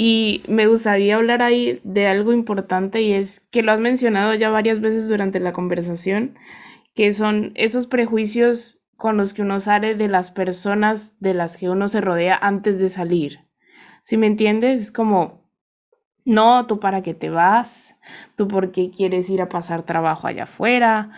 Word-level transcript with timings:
Y 0.00 0.44
me 0.46 0.68
gustaría 0.68 1.16
hablar 1.16 1.42
ahí 1.42 1.80
de 1.82 2.06
algo 2.06 2.32
importante 2.32 3.02
y 3.02 3.14
es 3.14 3.40
que 3.50 3.64
lo 3.64 3.72
has 3.72 3.80
mencionado 3.80 4.32
ya 4.32 4.48
varias 4.48 4.80
veces 4.80 5.08
durante 5.08 5.40
la 5.40 5.52
conversación, 5.52 6.38
que 6.94 7.12
son 7.12 7.50
esos 7.56 7.88
prejuicios 7.88 8.80
con 8.96 9.16
los 9.16 9.34
que 9.34 9.42
uno 9.42 9.58
sale 9.58 9.96
de 9.96 10.06
las 10.06 10.30
personas 10.30 11.18
de 11.18 11.34
las 11.34 11.56
que 11.56 11.68
uno 11.68 11.88
se 11.88 12.00
rodea 12.00 12.38
antes 12.40 12.78
de 12.78 12.90
salir. 12.90 13.40
Si 14.04 14.16
me 14.16 14.28
entiendes, 14.28 14.82
es 14.82 14.92
como, 14.92 15.50
no, 16.24 16.68
tú 16.68 16.78
para 16.78 17.02
qué 17.02 17.14
te 17.14 17.28
vas, 17.28 17.96
tú 18.36 18.46
por 18.46 18.70
qué 18.70 18.92
quieres 18.92 19.28
ir 19.28 19.42
a 19.42 19.48
pasar 19.48 19.82
trabajo 19.82 20.28
allá 20.28 20.44
afuera, 20.44 21.10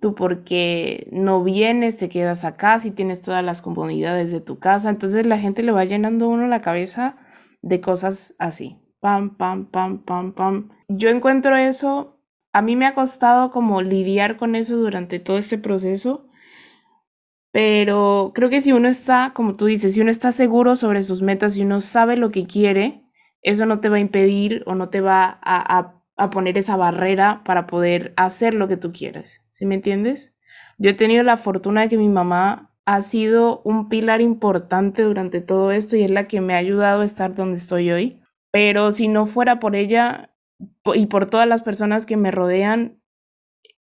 tú 0.00 0.14
porque 0.14 1.08
no 1.10 1.42
vienes, 1.42 1.96
te 1.96 2.08
quedas 2.08 2.44
acá 2.44 2.78
si 2.78 2.92
tienes 2.92 3.20
todas 3.20 3.44
las 3.44 3.62
comodidades 3.62 4.30
de 4.30 4.40
tu 4.40 4.60
casa. 4.60 4.90
Entonces 4.90 5.26
la 5.26 5.40
gente 5.40 5.64
le 5.64 5.72
va 5.72 5.84
llenando 5.84 6.26
a 6.26 6.28
uno 6.28 6.46
la 6.46 6.62
cabeza 6.62 7.16
de 7.62 7.80
cosas 7.80 8.34
así. 8.38 8.78
Pam, 9.00 9.36
pam, 9.36 9.66
pam, 9.66 10.04
pam, 10.04 10.32
pam. 10.32 10.70
Yo 10.88 11.08
encuentro 11.10 11.56
eso, 11.56 12.20
a 12.52 12.62
mí 12.62 12.76
me 12.76 12.86
ha 12.86 12.94
costado 12.94 13.50
como 13.50 13.82
lidiar 13.82 14.36
con 14.36 14.54
eso 14.56 14.76
durante 14.76 15.20
todo 15.20 15.38
este 15.38 15.58
proceso, 15.58 16.28
pero 17.52 18.32
creo 18.34 18.50
que 18.50 18.60
si 18.60 18.72
uno 18.72 18.88
está, 18.88 19.32
como 19.34 19.56
tú 19.56 19.66
dices, 19.66 19.94
si 19.94 20.00
uno 20.00 20.10
está 20.10 20.32
seguro 20.32 20.76
sobre 20.76 21.02
sus 21.02 21.22
metas, 21.22 21.56
y 21.56 21.62
uno 21.62 21.80
sabe 21.80 22.16
lo 22.16 22.30
que 22.30 22.46
quiere, 22.46 23.04
eso 23.42 23.66
no 23.66 23.80
te 23.80 23.88
va 23.88 23.96
a 23.96 24.00
impedir 24.00 24.62
o 24.66 24.74
no 24.74 24.90
te 24.90 25.00
va 25.00 25.38
a, 25.42 26.02
a 26.16 26.30
poner 26.30 26.58
esa 26.58 26.76
barrera 26.76 27.42
para 27.44 27.66
poder 27.66 28.12
hacer 28.16 28.54
lo 28.54 28.68
que 28.68 28.76
tú 28.76 28.92
quieres. 28.92 29.42
¿Sí 29.52 29.66
me 29.66 29.76
entiendes? 29.76 30.34
Yo 30.78 30.90
he 30.90 30.94
tenido 30.94 31.22
la 31.24 31.36
fortuna 31.36 31.82
de 31.82 31.88
que 31.88 31.98
mi 31.98 32.08
mamá 32.08 32.67
ha 32.88 33.02
sido 33.02 33.60
un 33.64 33.90
pilar 33.90 34.22
importante 34.22 35.02
durante 35.02 35.42
todo 35.42 35.72
esto 35.72 35.94
y 35.94 36.04
es 36.04 36.10
la 36.10 36.26
que 36.26 36.40
me 36.40 36.54
ha 36.54 36.56
ayudado 36.56 37.02
a 37.02 37.04
estar 37.04 37.34
donde 37.34 37.58
estoy 37.58 37.90
hoy. 37.90 38.18
Pero 38.50 38.92
si 38.92 39.08
no 39.08 39.26
fuera 39.26 39.60
por 39.60 39.76
ella 39.76 40.30
y 40.94 41.04
por 41.04 41.26
todas 41.26 41.46
las 41.46 41.60
personas 41.60 42.06
que 42.06 42.16
me 42.16 42.30
rodean, 42.30 43.02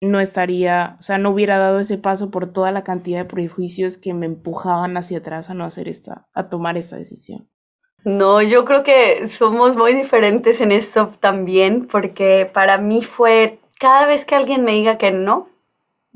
no 0.02 0.20
estaría, 0.20 0.98
o 1.00 1.04
sea, 1.04 1.20
no 1.20 1.30
hubiera 1.30 1.60
dado 1.60 1.80
ese 1.80 2.00
paso 2.00 2.32
por 2.32 2.52
toda 2.52 2.72
la 2.72 2.84
cantidad 2.84 3.20
de 3.20 3.26
prejuicios 3.26 4.00
que 4.00 4.16
me 4.16 4.26
empujaban 4.26 4.98
hacia 4.98 5.20
atrás 5.20 5.52
a 5.52 5.54
no 5.54 5.64
hacer 5.64 5.88
esta, 5.88 6.28
a 6.34 6.50
tomar 6.50 6.76
esta 6.76 6.96
decisión. 6.96 7.48
No, 8.04 8.42
yo 8.42 8.66
creo 8.66 8.82
que 8.82 9.28
somos 9.28 9.76
muy 9.76 9.94
diferentes 9.94 10.60
en 10.60 10.72
esto 10.72 11.14
también, 11.20 11.86
porque 11.86 12.50
para 12.52 12.80
mí 12.80 13.04
fue 13.04 13.60
cada 13.80 14.08
vez 14.08 14.26
que 14.26 14.34
alguien 14.34 14.64
me 14.64 14.72
diga 14.72 14.98
que 14.98 15.12
no, 15.12 15.50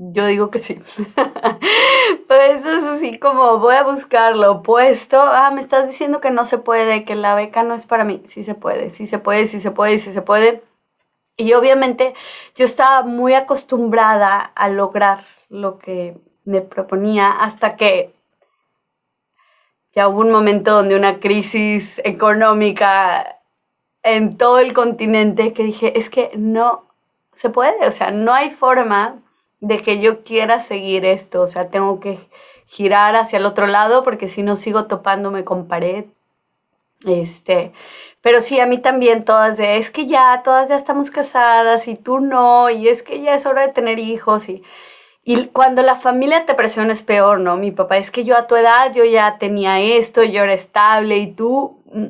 yo 0.04 0.26
digo 0.26 0.50
que 0.50 0.58
sí. 0.58 0.82
pues 2.28 2.66
es 2.66 2.84
así 2.84 3.20
como 3.20 3.60
voy 3.60 3.76
a 3.76 3.84
buscar 3.84 4.36
lo 4.36 4.52
opuesto. 4.52 5.22
Ah, 5.22 5.52
me 5.54 5.62
estás 5.62 5.88
diciendo 5.88 6.20
que 6.22 6.32
no 6.32 6.44
se 6.46 6.58
puede, 6.58 7.06
que 7.06 7.14
la 7.14 7.36
beca 7.36 7.62
no 7.62 7.76
es 7.76 7.86
para 7.86 8.04
mí. 8.04 8.24
Sí 8.26 8.44
se 8.44 8.56
puede, 8.56 8.90
sí 8.90 9.06
se 9.06 9.20
puede, 9.20 9.46
sí 9.46 9.60
se 9.60 9.70
puede, 9.70 10.00
sí 10.00 10.12
se 10.12 10.24
puede. 10.24 10.64
Y 11.38 11.54
obviamente 11.54 12.16
yo 12.56 12.66
estaba 12.66 13.04
muy 13.04 13.36
acostumbrada 13.36 14.40
a 14.40 14.70
lograr 14.70 15.26
lo 15.50 15.78
que 15.78 16.18
me 16.46 16.62
proponía 16.62 17.32
hasta 17.32 17.76
que 17.76 18.14
ya 19.94 20.08
hubo 20.08 20.22
un 20.22 20.32
momento 20.32 20.72
donde 20.72 20.96
una 20.96 21.20
crisis 21.20 22.02
económica 22.04 23.40
en 24.04 24.38
todo 24.38 24.60
el 24.60 24.74
continente 24.74 25.54
que 25.54 25.64
dije, 25.64 26.00
es 26.00 26.10
que 26.10 26.32
no 26.36 26.86
se 27.34 27.50
puede, 27.50 27.86
o 27.86 27.92
sea, 27.92 28.12
no 28.12 28.34
hay 28.34 28.50
forma 28.50 29.22
de 29.62 29.82
que 29.82 30.00
yo 30.00 30.24
quiera 30.24 30.60
seguir 30.60 31.06
esto, 31.06 31.42
o 31.42 31.48
sea, 31.48 31.70
tengo 31.70 32.00
que 32.00 32.20
girar 32.66 33.16
hacia 33.16 33.38
el 33.38 33.46
otro 33.46 33.68
lado 33.68 34.04
porque 34.04 34.28
si 34.28 34.44
no 34.44 34.56
sigo 34.56 34.86
topándome 34.86 35.44
con 35.44 35.68
pared. 35.68 36.06
Este, 37.06 37.72
pero 38.22 38.42
sí, 38.42 38.60
a 38.60 38.68
mí 38.68 38.78
también 38.78 39.26
todas 39.26 39.58
de, 39.58 39.78
es 39.78 39.90
que 39.92 40.06
ya, 40.06 40.42
todas 40.44 40.70
ya 40.70 40.76
estamos 40.76 41.10
casadas 41.10 41.88
y 41.88 41.96
tú 41.96 42.20
no, 42.20 42.70
y 42.70 42.90
es 42.90 43.02
que 43.04 43.22
ya 43.22 43.34
es 43.34 43.46
hora 43.46 43.64
de 43.64 43.74
tener 43.74 43.98
hijos 44.00 44.50
y, 44.50 44.64
y 45.24 45.48
cuando 45.48 45.82
la 45.82 45.96
familia 45.96 46.46
te 46.46 46.54
presiona 46.54 46.94
es 46.94 47.02
peor, 47.02 47.40
¿no? 47.40 47.58
Mi 47.58 47.72
papá, 47.72 47.98
es 47.98 48.12
que 48.12 48.24
yo 48.24 48.38
a 48.38 48.48
tu 48.48 48.56
edad 48.56 48.94
yo 48.94 49.04
ya 49.06 49.38
tenía 49.40 49.80
esto, 49.80 50.24
yo 50.24 50.44
era 50.44 50.54
estable 50.54 51.18
y 51.18 51.28
tú, 51.34 51.80
mm, 51.92 52.08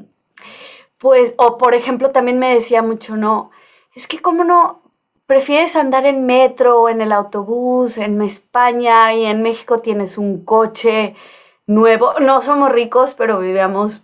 pues, 0.97 1.33
o 1.37 1.57
por 1.57 1.73
ejemplo 1.73 2.09
también 2.11 2.39
me 2.39 2.53
decía 2.53 2.81
mucho, 2.81 3.15
no, 3.17 3.51
es 3.95 4.07
que 4.07 4.21
cómo 4.21 4.43
no, 4.43 4.80
prefieres 5.31 5.77
andar 5.77 6.05
en 6.05 6.25
metro 6.25 6.81
o 6.81 6.89
en 6.89 6.99
el 6.99 7.13
autobús, 7.13 7.97
en 7.97 8.21
España 8.21 9.13
y 9.13 9.23
en 9.23 9.41
México 9.41 9.79
tienes 9.79 10.17
un 10.17 10.43
coche 10.43 11.15
nuevo. 11.65 12.15
No 12.19 12.41
somos 12.41 12.69
ricos, 12.69 13.13
pero 13.13 13.39
vivíamos 13.39 14.01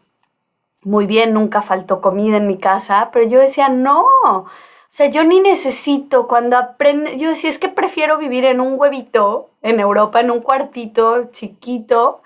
muy 0.83 1.05
bien, 1.05 1.33
nunca 1.33 1.61
faltó 1.61 1.99
comida 1.99 2.37
en 2.37 2.47
mi 2.47 2.57
casa, 2.57 3.09
pero 3.11 3.27
yo 3.27 3.41
decía, 3.41 3.67
no, 3.67 4.05
o 4.23 4.47
sea, 4.87 5.07
yo 5.07 5.25
ni 5.25 5.41
necesito 5.41 6.29
cuando 6.29 6.55
aprende, 6.55 7.17
yo 7.17 7.27
decía, 7.27 7.49
es 7.49 7.59
que 7.59 7.67
prefiero 7.67 8.17
vivir 8.17 8.45
en 8.45 8.61
un 8.61 8.79
huevito 8.79 9.49
en 9.61 9.81
Europa, 9.81 10.21
en 10.21 10.31
un 10.31 10.39
cuartito 10.39 11.25
chiquito, 11.31 12.21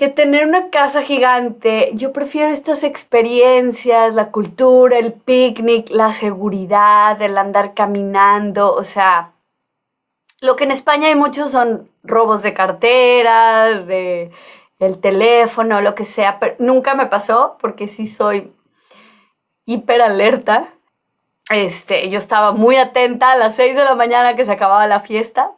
que 0.00 0.08
tener 0.08 0.46
una 0.46 0.70
casa 0.70 1.02
gigante. 1.02 1.90
Yo 1.92 2.10
prefiero 2.14 2.48
estas 2.50 2.84
experiencias, 2.84 4.14
la 4.14 4.30
cultura, 4.30 4.96
el 4.96 5.12
picnic, 5.12 5.90
la 5.90 6.14
seguridad, 6.14 7.20
el 7.20 7.36
andar 7.36 7.74
caminando, 7.74 8.72
o 8.72 8.82
sea, 8.82 9.32
lo 10.40 10.56
que 10.56 10.64
en 10.64 10.70
España 10.70 11.08
hay 11.08 11.16
muchos 11.16 11.50
son 11.50 11.90
robos 12.02 12.42
de 12.42 12.54
cartera, 12.54 13.74
de 13.74 14.30
el 14.78 14.98
teléfono, 15.02 15.82
lo 15.82 15.94
que 15.94 16.06
sea, 16.06 16.38
pero 16.40 16.56
nunca 16.60 16.94
me 16.94 17.04
pasó 17.04 17.58
porque 17.60 17.86
sí 17.86 18.06
soy 18.06 18.54
hiper 19.66 20.00
alerta. 20.00 20.68
Este, 21.50 22.08
yo 22.08 22.18
estaba 22.18 22.52
muy 22.52 22.76
atenta 22.76 23.32
a 23.32 23.36
las 23.36 23.54
6 23.56 23.76
de 23.76 23.84
la 23.84 23.94
mañana 23.96 24.34
que 24.34 24.46
se 24.46 24.52
acababa 24.52 24.86
la 24.86 25.00
fiesta. 25.00 25.52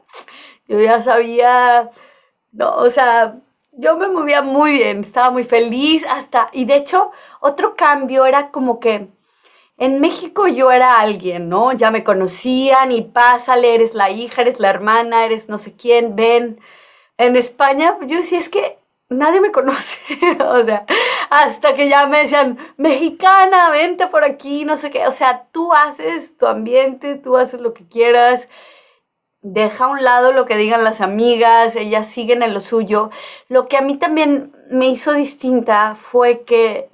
Yo 0.67 0.81
ya 0.81 1.01
sabía, 1.01 1.91
no, 2.51 2.75
o 2.75 2.91
sea, 2.91 3.37
yo 3.73 3.97
me 3.97 4.09
movía 4.09 4.43
muy 4.43 4.73
bien, 4.75 5.01
estaba 5.01 5.31
muy 5.31 5.45
feliz 5.45 6.05
hasta, 6.09 6.49
y 6.53 6.67
de 6.67 6.77
hecho, 6.77 7.11
otro 7.41 7.75
cambio 7.75 8.27
era 8.27 8.51
como 8.51 8.81
que 8.81 9.09
en 9.79 10.01
México 10.01 10.47
yo 10.47 10.71
era 10.71 11.01
alguien, 11.01 11.49
¿no? 11.49 11.73
Ya 11.73 11.91
me 11.91 12.05
conocían 12.05 12.93
y 12.93 13.03
pásale, 13.03 13.75
eres 13.75 13.95
la 13.95 14.11
hija, 14.11 14.43
eres 14.43 14.61
la 14.61 14.71
hermana, 14.71 15.25
eres 15.25 15.49
no 15.49 15.59
sé 15.59 15.75
quién, 15.77 16.15
ven. 16.15 16.61
En 17.19 17.37
España 17.37 17.97
yo 18.03 18.19
decía, 18.19 18.39
es 18.39 18.49
que 18.49 18.79
nadie 19.09 19.41
me 19.41 19.53
conoce, 19.53 19.99
o 20.47 20.65
sea, 20.65 20.85
hasta 21.31 21.75
que 21.75 21.89
ya 21.89 22.07
me 22.07 22.21
decían, 22.23 22.59
mexicana, 22.77 23.71
vente 23.71 24.07
por 24.07 24.25
aquí, 24.25 24.65
no 24.65 24.77
sé 24.77 24.91
qué, 24.91 25.07
o 25.07 25.13
sea, 25.13 25.47
tú 25.53 25.73
haces 25.73 26.37
tu 26.37 26.47
ambiente, 26.47 27.17
tú 27.17 27.37
haces 27.37 27.61
lo 27.61 27.75
que 27.75 27.87
quieras 27.89 28.49
deja 29.43 29.85
a 29.85 29.89
un 29.89 30.03
lado 30.03 30.33
lo 30.33 30.47
que 30.47 30.57
digan 30.57 30.85
las 30.85 31.01
amigas, 31.01 31.77
ellas 31.77 32.07
siguen 32.07 32.43
en 32.43 32.55
lo 32.55 32.61
suyo. 32.61 33.11
Lo 33.49 33.69
que 33.69 33.77
a 33.77 33.83
mí 33.83 33.97
también 33.97 34.55
me 34.71 34.89
hizo 34.89 35.13
distinta 35.13 35.97
fue 35.97 36.43
que 36.45 36.89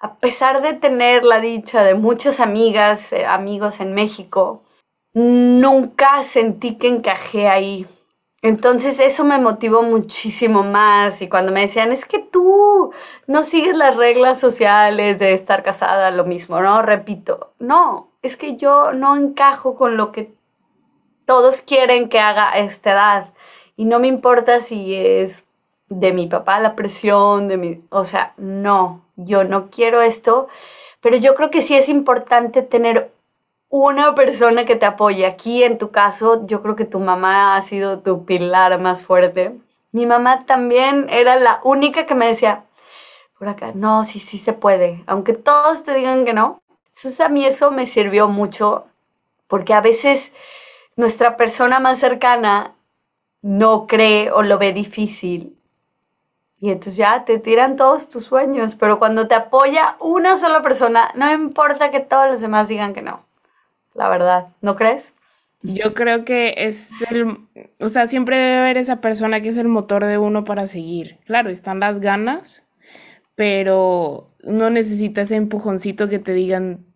a 0.00 0.16
pesar 0.16 0.62
de 0.62 0.74
tener 0.74 1.24
la 1.24 1.40
dicha 1.40 1.82
de 1.82 1.94
muchas 1.94 2.38
amigas, 2.40 3.12
eh, 3.12 3.24
amigos 3.26 3.80
en 3.80 3.94
México, 3.94 4.62
nunca 5.14 6.22
sentí 6.22 6.76
que 6.76 6.88
encajé 6.88 7.48
ahí. 7.48 7.86
Entonces 8.42 9.00
eso 9.00 9.24
me 9.24 9.38
motivó 9.38 9.82
muchísimo 9.82 10.62
más 10.62 11.20
y 11.22 11.28
cuando 11.28 11.50
me 11.50 11.62
decían, 11.62 11.90
es 11.90 12.04
que 12.04 12.18
tú 12.18 12.92
no 13.26 13.42
sigues 13.42 13.74
las 13.74 13.96
reglas 13.96 14.38
sociales 14.38 15.18
de 15.18 15.32
estar 15.32 15.62
casada, 15.62 16.10
lo 16.10 16.24
mismo, 16.24 16.60
¿no? 16.60 16.82
Repito, 16.82 17.54
no, 17.58 18.12
es 18.22 18.36
que 18.36 18.56
yo 18.56 18.92
no 18.92 19.16
encajo 19.16 19.74
con 19.74 19.96
lo 19.96 20.12
que 20.12 20.34
todos 21.26 21.60
quieren 21.60 22.08
que 22.08 22.20
haga 22.20 22.50
esta 22.52 22.92
edad. 22.92 23.28
Y 23.76 23.84
no 23.84 23.98
me 23.98 24.06
importa 24.06 24.60
si 24.60 24.94
es 24.94 25.44
de 25.88 26.12
mi 26.12 26.26
papá 26.26 26.58
la 26.60 26.74
presión, 26.74 27.48
de 27.48 27.56
mi, 27.58 27.84
o 27.90 28.04
sea, 28.04 28.32
no, 28.36 29.02
yo 29.16 29.44
no 29.44 29.70
quiero 29.70 30.00
esto, 30.00 30.48
pero 31.00 31.16
yo 31.16 31.34
creo 31.34 31.50
que 31.50 31.60
sí 31.60 31.76
es 31.76 31.88
importante 31.88 32.62
tener 32.62 33.12
una 33.68 34.14
persona 34.14 34.64
que 34.64 34.76
te 34.76 34.86
apoye. 34.86 35.26
Aquí 35.26 35.62
en 35.62 35.78
tu 35.78 35.90
caso, 35.90 36.46
yo 36.46 36.62
creo 36.62 36.76
que 36.76 36.84
tu 36.84 36.98
mamá 36.98 37.56
ha 37.56 37.62
sido 37.62 38.00
tu 38.00 38.24
pilar 38.24 38.80
más 38.80 39.02
fuerte. 39.04 39.54
Mi 39.92 40.06
mamá 40.06 40.46
también 40.46 41.06
era 41.10 41.36
la 41.36 41.60
única 41.64 42.06
que 42.06 42.14
me 42.14 42.26
decía, 42.26 42.64
por 43.38 43.48
acá, 43.48 43.72
no, 43.74 44.04
sí, 44.04 44.18
sí 44.18 44.38
se 44.38 44.52
puede, 44.52 45.04
aunque 45.06 45.32
todos 45.34 45.84
te 45.84 45.94
digan 45.94 46.24
que 46.24 46.32
no. 46.32 46.60
Entonces 46.88 47.20
a 47.20 47.28
mí 47.28 47.44
eso 47.44 47.70
me 47.70 47.86
sirvió 47.86 48.28
mucho, 48.28 48.86
porque 49.48 49.74
a 49.74 49.80
veces 49.80 50.32
nuestra 50.96 51.36
persona 51.36 51.78
más 51.78 51.98
cercana 51.98 52.74
no 53.42 53.86
cree 53.86 54.30
o 54.30 54.42
lo 54.42 54.58
ve 54.58 54.72
difícil. 54.72 55.56
Y 56.58 56.70
entonces 56.70 56.96
ya 56.96 57.24
te 57.24 57.38
tiran 57.38 57.76
todos 57.76 58.08
tus 58.08 58.24
sueños, 58.24 58.74
pero 58.74 58.98
cuando 58.98 59.28
te 59.28 59.34
apoya 59.34 59.96
una 60.00 60.36
sola 60.36 60.62
persona, 60.62 61.12
no 61.14 61.30
importa 61.30 61.90
que 61.90 62.00
todos 62.00 62.30
los 62.30 62.40
demás 62.40 62.68
digan 62.68 62.94
que 62.94 63.02
no. 63.02 63.24
La 63.94 64.08
verdad, 64.08 64.48
¿no 64.62 64.74
crees? 64.74 65.14
Yo 65.62 65.94
creo 65.94 66.24
que 66.24 66.54
es 66.56 66.90
el, 67.10 67.38
o 67.80 67.88
sea, 67.88 68.06
siempre 68.06 68.36
debe 68.36 68.58
haber 68.58 68.78
esa 68.78 69.00
persona 69.00 69.40
que 69.40 69.48
es 69.48 69.56
el 69.56 69.68
motor 69.68 70.04
de 70.04 70.18
uno 70.18 70.44
para 70.44 70.68
seguir. 70.68 71.18
Claro, 71.26 71.50
están 71.50 71.80
las 71.80 72.00
ganas, 72.00 72.64
pero 73.34 74.30
no 74.42 74.70
necesita 74.70 75.22
ese 75.22 75.36
empujoncito 75.36 76.08
que 76.08 76.18
te 76.18 76.32
digan, 76.32 76.86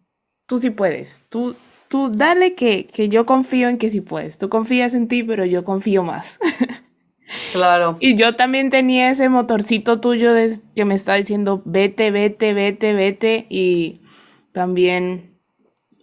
tú 0.46 0.58
sí 0.58 0.70
puedes, 0.70 1.24
tú, 1.28 1.56
tú 1.90 2.08
dale 2.08 2.54
que, 2.54 2.86
que 2.86 3.08
yo 3.08 3.26
confío 3.26 3.68
en 3.68 3.76
que 3.76 3.90
sí 3.90 4.00
puedes, 4.00 4.38
tú 4.38 4.48
confías 4.48 4.94
en 4.94 5.08
ti, 5.08 5.24
pero 5.24 5.44
yo 5.44 5.64
confío 5.64 6.02
más. 6.02 6.38
Claro. 7.52 7.96
Y 8.00 8.16
yo 8.16 8.34
también 8.34 8.70
tenía 8.70 9.08
ese 9.08 9.28
motorcito 9.28 10.00
tuyo 10.00 10.34
de, 10.34 10.58
que 10.74 10.84
me 10.84 10.96
está 10.96 11.14
diciendo, 11.14 11.62
vete, 11.64 12.10
vete, 12.10 12.54
vete, 12.54 12.92
vete, 12.92 13.46
y 13.48 14.00
también 14.50 15.38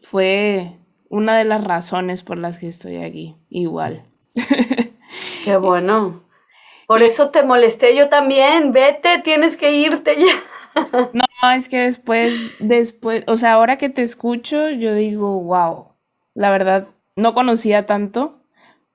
fue 0.03 0.77
una 1.09 1.37
de 1.37 1.43
las 1.43 1.61
razones 1.65 2.23
por 2.23 2.37
las 2.37 2.59
que 2.59 2.69
estoy 2.69 2.97
aquí, 2.97 3.35
igual. 3.49 4.05
Qué 5.43 5.57
bueno. 5.57 6.23
Por 6.87 7.03
eso 7.03 7.29
te 7.29 7.43
molesté 7.43 7.93
yo 7.93 8.07
también. 8.07 8.71
Vete, 8.71 9.19
tienes 9.21 9.57
que 9.57 9.73
irte 9.73 10.15
ya. 10.17 10.41
No, 11.13 11.25
es 11.51 11.69
que 11.69 11.79
después, 11.81 12.33
después, 12.59 13.23
o 13.27 13.37
sea, 13.37 13.53
ahora 13.53 13.77
que 13.77 13.89
te 13.89 14.03
escucho, 14.03 14.69
yo 14.69 14.93
digo, 14.93 15.41
wow, 15.41 15.93
la 16.35 16.51
verdad, 16.51 16.89
no 17.15 17.33
conocía 17.33 17.85
tanto, 17.85 18.41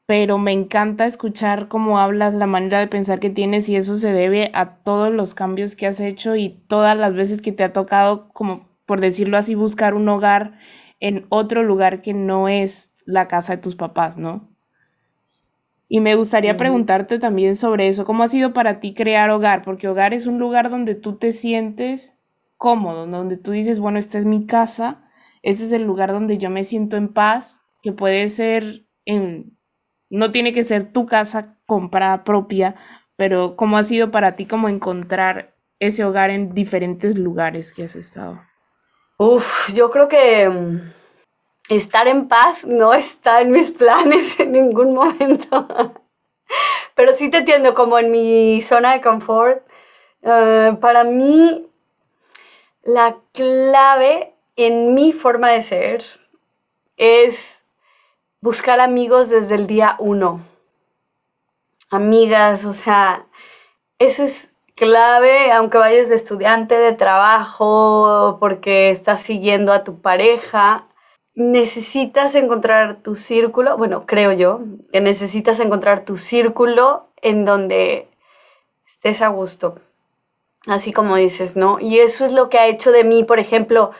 pero 0.07 0.39
me 0.39 0.53
encanta 0.53 1.07
escuchar 1.07 1.69
cómo 1.69 1.99
hablas, 2.01 2.35
la 2.35 2.47
manera 2.47 2.81
de 2.81 2.89
pensar 2.89 3.21
que 3.21 3.31
tienes 3.31 3.69
y 3.69 3.77
eso 3.77 3.97
se 3.97 4.13
debe 4.13 4.51
a 4.55 4.77
todos 4.85 5.13
los 5.13 5.35
cambios 5.35 5.77
que 5.77 5.87
has 5.87 6.01
hecho 6.01 6.37
y 6.37 6.51
todas 6.69 6.97
las 6.97 7.15
veces 7.15 7.43
que 7.43 7.53
te 7.53 7.65
ha 7.65 7.73
tocado, 7.73 8.29
como 8.31 8.69
por 8.87 9.01
decirlo 9.01 9.39
así, 9.39 9.55
buscar 9.55 9.95
un 9.95 10.09
hogar 10.09 10.59
en 11.01 11.27
otro 11.31 11.63
lugar 11.65 12.03
que 12.03 12.15
no 12.15 12.49
es 12.49 12.93
la 13.07 13.29
casa 13.29 13.57
de 13.57 13.63
tus 13.63 13.77
papás, 13.77 14.19
¿no? 14.19 14.52
Y 15.95 16.01
me 16.01 16.15
gustaría 16.15 16.57
preguntarte 16.57 17.19
también 17.19 17.55
sobre 17.55 17.89
eso, 17.89 18.07
¿cómo 18.07 18.23
ha 18.23 18.29
sido 18.29 18.55
para 18.55 18.81
ti 18.81 18.95
crear 18.95 19.29
hogar? 19.29 19.63
Porque 19.63 19.89
hogar 19.89 20.15
es 20.15 20.27
un 20.27 20.39
lugar 20.39 20.71
donde 20.71 20.95
tú 20.95 21.19
te 21.19 21.35
sientes 21.35 22.15
cómodo, 22.57 23.07
donde 23.07 23.37
tú 23.37 23.51
dices, 23.51 23.79
bueno, 23.79 23.99
esta 23.99 24.19
es 24.19 24.25
mi 24.25 24.47
casa, 24.47 25.05
este 25.43 25.65
es 25.65 25.73
el 25.73 25.83
lugar 25.83 26.11
donde 26.11 26.39
yo 26.39 26.49
me 26.49 26.65
siento 26.65 26.97
en 26.97 27.13
paz, 27.13 27.61
que 27.83 27.93
puede 27.93 28.31
ser, 28.31 28.87
en, 29.05 29.59
no 30.09 30.33
tiene 30.33 30.55
que 30.55 30.65
ser 30.65 30.95
tu 30.95 31.05
casa 31.05 31.59
comprada 31.67 32.25
propia, 32.25 32.75
pero 33.17 33.55
¿cómo 33.55 33.77
ha 33.77 33.85
sido 33.85 34.11
para 34.11 34.35
ti 34.35 34.47
como 34.47 34.71
encontrar 34.71 35.57
ese 35.79 36.05
hogar 36.05 36.31
en 36.31 36.55
diferentes 36.55 37.19
lugares 37.19 37.71
que 37.71 37.83
has 37.83 37.97
estado? 37.97 38.41
Uf, 39.19 39.71
yo 39.75 39.91
creo 39.91 40.09
que 40.09 40.49
mm, 40.49 41.02
estar 41.77 42.09
en 42.09 42.29
paz 42.29 42.65
no 42.65 42.95
está 42.95 43.41
en 43.41 43.51
mis 43.51 43.71
planes 43.83 44.39
en 44.41 44.53
ningún 44.53 44.95
momento. 44.95 45.67
Pero 46.95 47.17
sí 47.17 47.31
te 47.31 47.39
entiendo, 47.39 47.75
como 47.75 47.99
en 47.99 48.11
mi 48.11 48.61
zona 48.63 48.93
de 48.93 49.01
confort. 49.01 49.67
Eh, 50.23 50.77
para 50.81 51.05
mí, 51.05 51.67
la 52.83 53.17
clave 53.33 54.35
en 54.57 54.95
mi 54.95 55.13
forma 55.13 55.51
de 55.51 55.63
ser 55.63 56.05
es 56.97 57.63
buscar 58.41 58.81
amigos 58.81 59.31
desde 59.31 59.55
el 59.55 59.67
día 59.67 59.97
uno. 59.99 60.41
Amigas, 61.91 62.65
o 62.65 62.73
sea, 62.73 63.27
eso 63.99 64.23
es 64.23 64.51
clave, 64.75 65.53
aunque 65.53 65.79
vayas 65.79 66.09
de 66.09 66.17
estudiante, 66.17 66.77
de 66.77 66.93
trabajo, 66.93 68.37
porque 68.41 68.91
estás 68.91 69.21
siguiendo 69.23 69.73
a 69.73 69.85
tu 69.85 70.01
pareja 70.01 70.87
necesitas 71.35 72.35
encontrar 72.35 72.97
tu 72.97 73.17
círculo, 73.17 73.77
bueno, 73.77 74.05
creo 74.07 74.33
yo, 74.33 74.61
que 74.93 75.01
necesitas 75.01 75.61
encontrar 75.61 76.05
tu 76.05 76.17
círculo 76.19 77.09
en 77.23 77.45
donde 77.45 78.09
estés 78.87 79.23
a 79.23 79.29
gusto, 79.29 79.79
así 80.67 80.93
como 80.93 81.17
dices, 81.17 81.57
¿no? 81.57 81.79
Y 81.81 82.01
eso 82.01 82.25
es 82.25 82.33
lo 82.33 82.49
que 82.49 82.59
ha 82.59 82.67
hecho 82.67 82.93
de 82.93 83.05
mí, 83.05 83.25
por 83.25 83.39
ejemplo, 83.39 83.93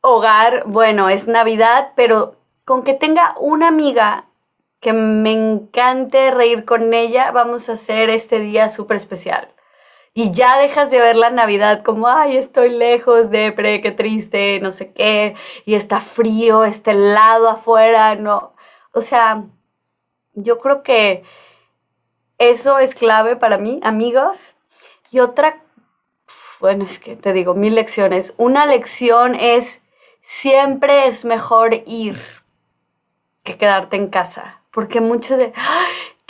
hogar, 0.00 0.64
bueno, 0.66 1.08
es 1.08 1.26
Navidad, 1.26 1.92
pero 1.96 2.36
con 2.64 2.84
que 2.84 2.94
tenga 2.94 3.34
una 3.40 3.68
amiga 3.68 4.26
que 4.80 4.92
me 4.92 5.32
encante 5.32 6.30
reír 6.30 6.64
con 6.64 6.94
ella, 6.94 7.32
vamos 7.32 7.68
a 7.68 7.72
hacer 7.72 8.08
este 8.08 8.38
día 8.38 8.68
súper 8.68 8.96
especial 8.96 9.48
y 10.12 10.32
ya 10.32 10.58
dejas 10.58 10.90
de 10.90 10.98
ver 10.98 11.16
la 11.16 11.30
Navidad 11.30 11.82
como, 11.84 12.08
ay, 12.08 12.36
estoy 12.36 12.70
lejos 12.70 13.30
de 13.30 13.52
pre, 13.52 13.80
qué 13.80 13.92
triste, 13.92 14.58
no 14.60 14.72
sé 14.72 14.92
qué, 14.92 15.36
y 15.64 15.74
está 15.74 16.00
frío, 16.00 16.64
está 16.64 16.90
helado 16.90 17.48
afuera, 17.48 18.16
no. 18.16 18.54
O 18.92 19.02
sea, 19.02 19.44
yo 20.34 20.58
creo 20.58 20.82
que 20.82 21.22
eso 22.38 22.78
es 22.78 22.94
clave 22.94 23.36
para 23.36 23.58
mí, 23.58 23.80
amigos. 23.82 24.54
Y 25.10 25.20
otra, 25.20 25.62
bueno, 26.58 26.84
es 26.84 26.98
que 26.98 27.14
te 27.14 27.32
digo, 27.32 27.54
mil 27.54 27.74
lecciones. 27.74 28.34
Una 28.36 28.66
lección 28.66 29.34
es, 29.34 29.80
siempre 30.22 31.06
es 31.06 31.24
mejor 31.24 31.74
ir 31.86 32.20
que 33.44 33.56
quedarte 33.56 33.96
en 33.96 34.08
casa. 34.08 34.62
Porque 34.72 35.00
mucho 35.00 35.36
de, 35.36 35.52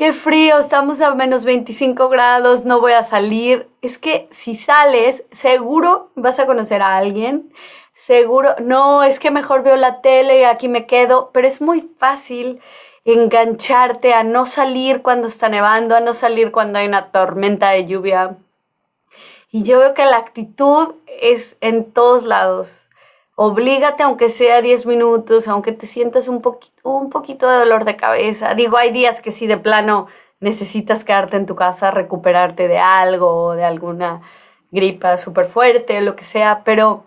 qué 0.01 0.15
frío, 0.15 0.59
estamos 0.59 1.03
a 1.03 1.15
menos 1.15 1.45
25 1.45 2.09
grados, 2.09 2.65
no 2.65 2.81
voy 2.81 2.93
a 2.93 3.03
salir. 3.03 3.69
Es 3.83 3.99
que 3.99 4.29
si 4.31 4.55
sales, 4.55 5.25
seguro 5.31 6.11
vas 6.15 6.39
a 6.39 6.47
conocer 6.47 6.81
a 6.81 6.97
alguien, 6.97 7.53
seguro, 7.97 8.55
no, 8.63 9.03
es 9.03 9.21
que 9.21 9.31
mejor 9.31 9.63
veo 9.63 9.77
la 9.77 10.01
tele 10.01 10.41
y 10.41 10.45
aquí 10.45 10.69
me 10.69 10.87
quedo, 10.87 11.29
pero 11.35 11.47
es 11.47 11.61
muy 11.61 11.83
fácil 11.99 12.63
engancharte 13.05 14.15
a 14.15 14.23
no 14.23 14.47
salir 14.47 15.03
cuando 15.03 15.29
está 15.29 15.51
nevando, 15.51 15.95
a 15.95 16.01
no 16.01 16.15
salir 16.15 16.51
cuando 16.51 16.79
hay 16.79 16.87
una 16.87 17.11
tormenta 17.13 17.69
de 17.69 17.85
lluvia. 17.85 18.39
Y 19.51 19.65
yo 19.65 19.81
veo 19.81 19.93
que 19.93 20.07
la 20.07 20.17
actitud 20.17 20.95
es 21.21 21.59
en 21.61 21.93
todos 21.93 22.23
lados. 22.23 22.87
Oblígate 23.43 24.03
aunque 24.03 24.29
sea 24.29 24.61
10 24.61 24.85
minutos, 24.85 25.49
aunque 25.49 25.73
te 25.73 25.87
sientas 25.87 26.29
un, 26.29 26.43
poquito, 26.43 26.91
un 26.91 27.09
poquito 27.09 27.49
de 27.49 27.57
dolor 27.57 27.87
de 27.87 27.97
cabeza. 27.97 28.53
Digo, 28.53 28.77
hay 28.77 28.91
días 28.91 29.23
que 29.23 29.31
sí 29.31 29.47
de 29.47 29.57
plano 29.57 30.09
necesitas 30.41 31.05
quedarte 31.07 31.39
en 31.39 31.47
tu 31.47 31.57
casa, 31.57 31.91
recuperarte 31.91 32.69
de 32.69 32.77
algo, 32.77 33.55
de 33.55 33.65
alguna 33.65 34.21
gripa 34.71 35.17
súper 35.17 35.47
fuerte, 35.47 36.03
lo 36.03 36.17
que 36.17 36.25
sea, 36.25 36.65
pero 36.65 37.05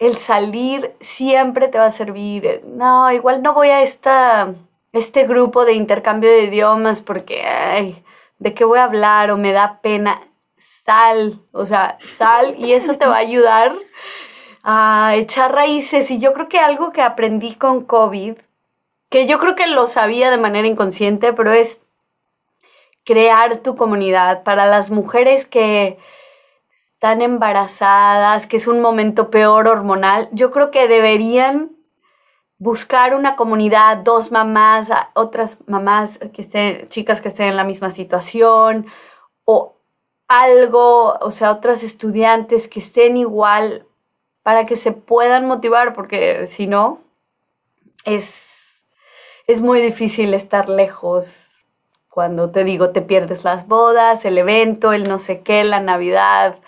el 0.00 0.16
salir 0.16 0.96
siempre 0.98 1.68
te 1.68 1.78
va 1.78 1.86
a 1.86 1.90
servir. 1.92 2.64
No, 2.66 3.12
igual 3.12 3.40
no 3.40 3.54
voy 3.54 3.68
a 3.68 3.82
esta, 3.82 4.52
este 4.92 5.28
grupo 5.28 5.64
de 5.64 5.74
intercambio 5.74 6.28
de 6.28 6.42
idiomas 6.42 7.02
porque, 7.02 7.44
ay, 7.44 8.04
¿de 8.40 8.52
qué 8.52 8.64
voy 8.64 8.80
a 8.80 8.84
hablar? 8.84 9.30
O 9.30 9.36
me 9.36 9.52
da 9.52 9.78
pena. 9.80 10.22
Sal, 10.56 11.38
o 11.52 11.64
sea, 11.64 11.98
sal 12.00 12.56
y 12.58 12.72
eso 12.72 12.96
te 12.96 13.06
va 13.06 13.14
a 13.16 13.18
ayudar 13.18 13.76
a 14.68 15.14
echar 15.14 15.54
raíces. 15.54 16.10
Y 16.10 16.18
yo 16.18 16.32
creo 16.34 16.48
que 16.48 16.58
algo 16.58 16.90
que 16.90 17.00
aprendí 17.00 17.54
con 17.54 17.84
COVID, 17.84 18.34
que 19.08 19.26
yo 19.26 19.38
creo 19.38 19.54
que 19.54 19.68
lo 19.68 19.86
sabía 19.86 20.28
de 20.28 20.38
manera 20.38 20.66
inconsciente, 20.66 21.32
pero 21.32 21.52
es 21.52 21.82
crear 23.04 23.58
tu 23.58 23.76
comunidad 23.76 24.42
para 24.42 24.66
las 24.66 24.90
mujeres 24.90 25.46
que 25.46 25.98
están 26.80 27.22
embarazadas, 27.22 28.48
que 28.48 28.56
es 28.56 28.66
un 28.66 28.80
momento 28.80 29.30
peor 29.30 29.68
hormonal. 29.68 30.28
Yo 30.32 30.50
creo 30.50 30.72
que 30.72 30.88
deberían 30.88 31.70
buscar 32.58 33.14
una 33.14 33.36
comunidad, 33.36 33.98
dos 33.98 34.32
mamás, 34.32 34.88
otras 35.14 35.58
mamás 35.68 36.18
que 36.32 36.42
estén, 36.42 36.88
chicas 36.88 37.20
que 37.20 37.28
estén 37.28 37.50
en 37.50 37.56
la 37.56 37.64
misma 37.64 37.90
situación, 37.92 38.86
o 39.44 39.76
algo, 40.26 41.16
o 41.20 41.30
sea, 41.30 41.52
otras 41.52 41.84
estudiantes 41.84 42.66
que 42.66 42.80
estén 42.80 43.16
igual 43.16 43.86
para 44.46 44.64
que 44.64 44.76
se 44.76 44.92
puedan 44.92 45.44
motivar, 45.44 45.92
porque 45.92 46.46
si 46.46 46.68
no, 46.68 47.00
es, 48.04 48.86
es 49.48 49.60
muy 49.60 49.80
difícil 49.80 50.34
estar 50.34 50.68
lejos. 50.68 51.48
Cuando 52.08 52.52
te 52.52 52.62
digo, 52.62 52.90
te 52.90 53.02
pierdes 53.02 53.42
las 53.42 53.66
bodas, 53.66 54.24
el 54.24 54.38
evento, 54.38 54.92
el 54.92 55.08
no 55.08 55.18
sé 55.18 55.40
qué, 55.40 55.64
la 55.64 55.80
Navidad. 55.80 56.60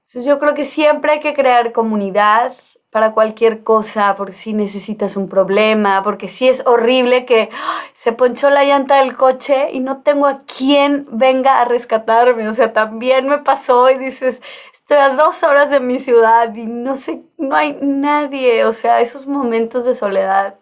Entonces 0.00 0.24
yo 0.24 0.40
creo 0.40 0.54
que 0.54 0.64
siempre 0.64 1.12
hay 1.12 1.20
que 1.20 1.34
crear 1.34 1.70
comunidad 1.70 2.56
para 2.90 3.12
cualquier 3.12 3.62
cosa, 3.62 4.16
porque 4.16 4.32
si 4.32 4.52
necesitas 4.52 5.16
un 5.16 5.28
problema, 5.28 6.02
porque 6.02 6.26
si 6.26 6.48
es 6.48 6.64
horrible 6.66 7.24
que 7.24 7.50
se 7.92 8.10
ponchó 8.10 8.50
la 8.50 8.64
llanta 8.64 8.96
del 8.96 9.16
coche 9.16 9.70
y 9.70 9.78
no 9.78 10.02
tengo 10.02 10.26
a 10.26 10.42
quien 10.42 11.06
venga 11.12 11.60
a 11.60 11.66
rescatarme. 11.66 12.48
O 12.48 12.52
sea, 12.52 12.72
también 12.72 13.28
me 13.28 13.38
pasó 13.38 13.90
y 13.90 13.98
dices, 13.98 14.42
estoy 14.86 14.98
a 14.98 15.08
dos 15.16 15.42
horas 15.42 15.68
de 15.68 15.80
mi 15.80 15.98
ciudad 15.98 16.54
y 16.54 16.64
no 16.64 16.94
sé, 16.94 17.24
no 17.38 17.56
hay 17.56 17.76
nadie, 17.82 18.64
o 18.64 18.72
sea, 18.72 19.00
esos 19.00 19.26
momentos 19.26 19.84
de 19.84 19.96
soledad, 19.96 20.54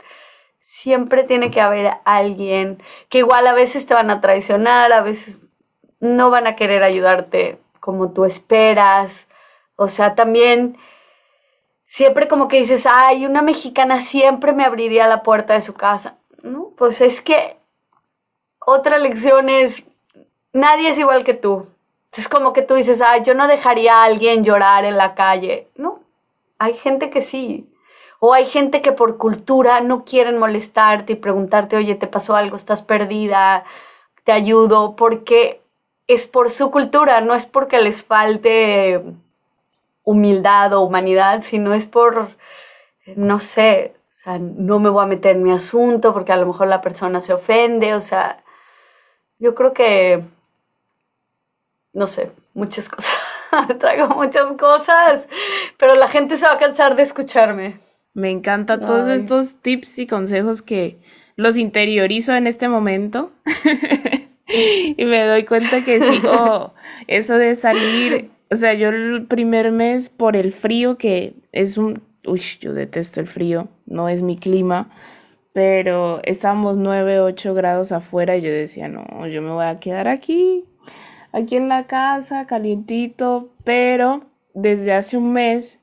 siempre 0.62 1.24
tiene 1.24 1.50
que 1.50 1.60
haber 1.60 1.98
alguien 2.06 2.82
que 3.10 3.18
igual 3.18 3.46
a 3.46 3.52
veces 3.52 3.84
te 3.84 3.92
van 3.92 4.10
a 4.10 4.22
traicionar, 4.22 4.94
a 4.94 5.02
veces 5.02 5.42
no 6.00 6.30
van 6.30 6.46
a 6.46 6.56
querer 6.56 6.82
ayudarte 6.82 7.58
como 7.80 8.12
tú 8.12 8.24
esperas, 8.24 9.28
o 9.76 9.88
sea, 9.88 10.14
también 10.14 10.78
siempre 11.84 12.26
como 12.26 12.48
que 12.48 12.56
dices, 12.56 12.86
ay, 12.90 13.26
una 13.26 13.42
mexicana 13.42 14.00
siempre 14.00 14.54
me 14.54 14.64
abriría 14.64 15.06
la 15.06 15.22
puerta 15.22 15.52
de 15.52 15.60
su 15.60 15.74
casa, 15.74 16.16
¿no? 16.42 16.72
Pues 16.78 17.02
es 17.02 17.20
que 17.20 17.58
otra 18.58 18.96
lección 18.96 19.50
es, 19.50 19.84
nadie 20.54 20.88
es 20.88 20.98
igual 20.98 21.24
que 21.24 21.34
tú, 21.34 21.73
Entonces 22.14 22.28
como 22.28 22.52
que 22.52 22.62
tú 22.62 22.74
dices, 22.74 23.00
ah, 23.00 23.18
yo 23.18 23.34
no 23.34 23.48
dejaría 23.48 23.96
a 23.96 24.04
alguien 24.04 24.44
llorar 24.44 24.84
en 24.84 24.96
la 24.96 25.16
calle. 25.16 25.66
No, 25.74 25.98
hay 26.60 26.74
gente 26.74 27.10
que 27.10 27.22
sí. 27.22 27.68
O 28.20 28.32
hay 28.32 28.46
gente 28.46 28.82
que 28.82 28.92
por 28.92 29.18
cultura 29.18 29.80
no 29.80 30.04
quieren 30.04 30.38
molestarte 30.38 31.14
y 31.14 31.16
preguntarte, 31.16 31.74
oye, 31.74 31.96
¿te 31.96 32.06
pasó 32.06 32.36
algo? 32.36 32.54
¿Estás 32.54 32.82
perdida? 32.82 33.64
¿Te 34.22 34.30
ayudo? 34.30 34.94
Porque 34.94 35.60
es 36.06 36.28
por 36.28 36.50
su 36.50 36.70
cultura, 36.70 37.20
no 37.20 37.34
es 37.34 37.46
porque 37.46 37.82
les 37.82 38.04
falte 38.04 39.02
humildad 40.04 40.72
o 40.72 40.82
humanidad, 40.82 41.42
sino 41.42 41.74
es 41.74 41.86
por, 41.86 42.28
no 43.16 43.40
sé, 43.40 43.96
o 44.14 44.18
sea, 44.18 44.38
no 44.38 44.78
me 44.78 44.88
voy 44.88 45.02
a 45.02 45.08
meter 45.08 45.34
en 45.34 45.42
mi 45.42 45.50
asunto 45.50 46.12
porque 46.12 46.30
a 46.30 46.36
lo 46.36 46.46
mejor 46.46 46.68
la 46.68 46.80
persona 46.80 47.20
se 47.20 47.32
ofende, 47.32 47.94
o 47.94 48.00
sea, 48.00 48.44
yo 49.40 49.56
creo 49.56 49.72
que, 49.72 50.22
no 51.94 52.06
sé, 52.06 52.32
muchas 52.52 52.88
cosas, 52.88 53.14
traigo 53.78 54.08
muchas 54.08 54.52
cosas, 54.58 55.28
pero 55.78 55.94
la 55.94 56.08
gente 56.08 56.36
se 56.36 56.44
va 56.44 56.52
a 56.52 56.58
cansar 56.58 56.96
de 56.96 57.02
escucharme. 57.02 57.80
Me 58.12 58.30
encanta 58.30 58.78
todos 58.78 59.08
estos 59.08 59.60
tips 59.60 59.98
y 59.98 60.06
consejos 60.06 60.62
que 60.62 60.98
los 61.34 61.56
interiorizo 61.56 62.34
en 62.34 62.46
este 62.46 62.68
momento. 62.68 63.32
y 64.96 65.04
me 65.04 65.24
doy 65.24 65.44
cuenta 65.44 65.84
que 65.84 66.00
sí, 66.00 66.22
oh, 66.26 66.74
eso 67.08 67.38
de 67.38 67.56
salir, 67.56 68.30
o 68.50 68.56
sea, 68.56 68.74
yo 68.74 68.90
el 68.90 69.26
primer 69.26 69.72
mes 69.72 70.08
por 70.08 70.36
el 70.36 70.52
frío, 70.52 70.96
que 70.96 71.34
es 71.52 71.76
un, 71.76 72.02
uy, 72.26 72.40
yo 72.60 72.72
detesto 72.72 73.20
el 73.20 73.26
frío, 73.26 73.68
no 73.86 74.08
es 74.08 74.22
mi 74.22 74.36
clima, 74.36 74.90
pero 75.52 76.20
estábamos 76.24 76.76
9, 76.76 77.20
8 77.20 77.54
grados 77.54 77.92
afuera 77.92 78.36
y 78.36 78.42
yo 78.42 78.50
decía, 78.50 78.88
no, 78.88 79.26
yo 79.26 79.42
me 79.42 79.50
voy 79.50 79.64
a 79.64 79.80
quedar 79.80 80.08
aquí, 80.08 80.64
aquí 81.34 81.56
en 81.56 81.68
la 81.68 81.86
casa, 81.86 82.46
calientito, 82.46 83.54
pero 83.64 84.30
desde 84.54 84.92
hace 84.92 85.16
un 85.16 85.32
mes 85.32 85.80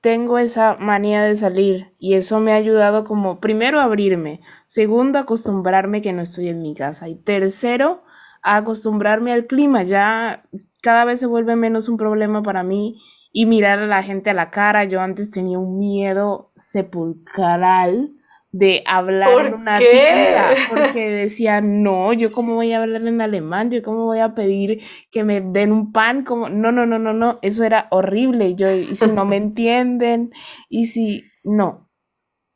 tengo 0.00 0.38
esa 0.38 0.76
manía 0.76 1.22
de 1.22 1.36
salir 1.36 1.94
y 1.98 2.14
eso 2.14 2.40
me 2.40 2.52
ha 2.52 2.56
ayudado 2.56 3.04
como 3.04 3.40
primero 3.40 3.80
a 3.80 3.84
abrirme, 3.84 4.40
segundo 4.66 5.18
a 5.18 5.22
acostumbrarme 5.22 6.02
que 6.02 6.12
no 6.12 6.22
estoy 6.22 6.48
en 6.48 6.62
mi 6.62 6.74
casa 6.74 7.08
y 7.08 7.14
tercero 7.14 8.02
a 8.42 8.56
acostumbrarme 8.56 9.32
al 9.32 9.46
clima. 9.46 9.84
Ya 9.84 10.44
cada 10.82 11.04
vez 11.04 11.20
se 11.20 11.26
vuelve 11.26 11.56
menos 11.56 11.88
un 11.88 11.96
problema 11.96 12.42
para 12.42 12.62
mí 12.62 12.98
y 13.32 13.46
mirar 13.46 13.78
a 13.78 13.86
la 13.86 14.02
gente 14.02 14.30
a 14.30 14.34
la 14.34 14.50
cara. 14.50 14.84
Yo 14.84 15.00
antes 15.00 15.30
tenía 15.30 15.58
un 15.58 15.78
miedo 15.78 16.50
sepulcral 16.56 18.15
de 18.58 18.82
hablar 18.86 19.46
en 19.46 19.54
una 19.54 19.78
tienda, 19.78 20.54
porque 20.70 21.10
decía, 21.10 21.60
no, 21.60 22.14
yo 22.14 22.32
cómo 22.32 22.54
voy 22.54 22.72
a 22.72 22.80
hablar 22.80 23.06
en 23.06 23.20
alemán, 23.20 23.70
yo 23.70 23.82
cómo 23.82 24.06
voy 24.06 24.20
a 24.20 24.34
pedir 24.34 24.80
que 25.10 25.24
me 25.24 25.42
den 25.42 25.72
un 25.72 25.92
pan, 25.92 26.24
como, 26.24 26.48
no, 26.48 26.72
no, 26.72 26.86
no, 26.86 26.98
no, 26.98 27.12
no, 27.12 27.38
eso 27.42 27.64
era 27.64 27.86
horrible, 27.90 28.54
yo, 28.54 28.70
y 28.70 28.96
si 28.96 29.08
no 29.08 29.26
me 29.26 29.36
entienden, 29.36 30.32
y 30.70 30.86
si, 30.86 31.24
no, 31.44 31.90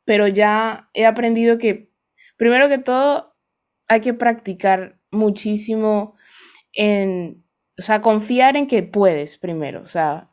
pero 0.03 0.27
ya 0.27 0.89
he 0.93 1.05
aprendido 1.05 1.59
que, 1.59 1.91
primero 2.35 2.67
que 2.67 2.79
todo, 2.79 3.35
hay 3.87 4.01
que 4.01 4.15
practicar 4.15 4.97
muchísimo 5.11 6.15
en, 6.73 7.45
o 7.77 7.83
sea, 7.83 8.01
confiar 8.01 8.57
en 8.57 8.65
que 8.65 8.81
puedes 8.81 9.37
primero, 9.37 9.83
o 9.83 9.87
sea, 9.87 10.31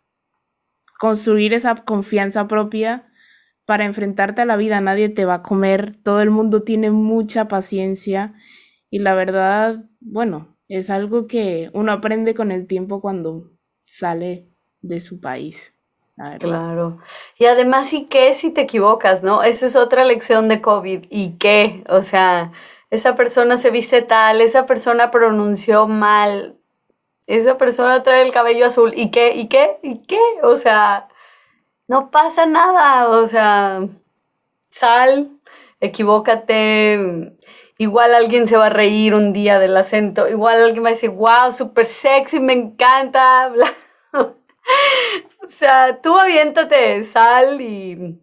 construir 0.99 1.53
esa 1.53 1.75
confianza 1.75 2.49
propia 2.49 3.08
para 3.69 3.85
enfrentarte 3.85 4.41
a 4.41 4.47
la 4.47 4.57
vida, 4.57 4.81
nadie 4.81 5.11
te 5.11 5.27
va 5.27 5.35
a 5.35 5.43
comer, 5.43 5.95
todo 6.03 6.23
el 6.23 6.31
mundo 6.31 6.63
tiene 6.63 6.91
mucha 6.91 7.49
paciencia 7.49 8.33
y 8.89 9.01
la 9.01 9.13
verdad, 9.13 9.85
bueno, 10.01 10.57
es 10.69 10.89
algo 10.89 11.27
que 11.27 11.69
uno 11.75 11.93
aprende 11.93 12.35
con 12.35 12.51
el 12.51 12.67
tiempo 12.67 13.03
cuando 13.03 13.51
sale 13.85 14.49
de 14.81 15.01
su 15.03 15.21
país. 15.21 15.75
Claro. 16.39 16.97
Y 17.39 17.45
además, 17.45 17.93
¿y 17.93 18.07
qué 18.07 18.33
si 18.33 18.51
te 18.51 18.63
equivocas, 18.63 19.23
no? 19.23 19.43
Esa 19.43 19.67
es 19.67 19.77
otra 19.77 20.07
lección 20.07 20.49
de 20.49 20.63
COVID. 20.63 21.05
¿Y 21.11 21.33
qué? 21.33 21.85
O 21.91 22.01
sea, 22.01 22.53
esa 22.89 23.17
persona 23.17 23.59
se 23.59 23.71
viste 23.71 24.01
tal, 24.01 24.41
esa 24.41 24.65
persona 24.65 25.11
pronunció 25.11 25.87
mal, 25.87 26.57
esa 27.27 27.59
persona 27.59 28.03
trae 28.03 28.23
el 28.23 28.33
cabello 28.33 28.65
azul. 28.65 28.95
¿Y 28.97 29.11
qué? 29.11 29.35
¿Y 29.37 29.49
qué? 29.49 29.77
¿Y 29.83 29.99
qué? 30.07 30.21
O 30.43 30.57
sea, 30.57 31.09
no 31.89 32.11
pasa 32.11 32.47
nada, 32.47 33.09
o 33.09 33.27
sea, 33.27 33.81
sal, 34.71 35.31
equivócate, 35.81 37.33
igual 37.79 38.15
alguien 38.15 38.47
se 38.47 38.57
va 38.57 38.67
a 38.67 38.71
reír 38.71 39.15
un 39.15 39.33
día 39.33 39.59
del 39.59 39.77
acento, 39.77 40.29
igual 40.29 40.63
alguien 40.63 40.85
va 40.85 40.89
a 40.89 40.93
decir, 40.93 41.11
wow, 41.11 41.51
súper 41.51 41.87
sexy, 41.87 42.41
me 42.41 42.53
encanta, 42.53 43.51
o 44.13 45.49
sea, 45.49 46.01
tú 46.03 46.19
aviéntate, 46.19 47.05
sal 47.05 47.61
y, 47.63 48.21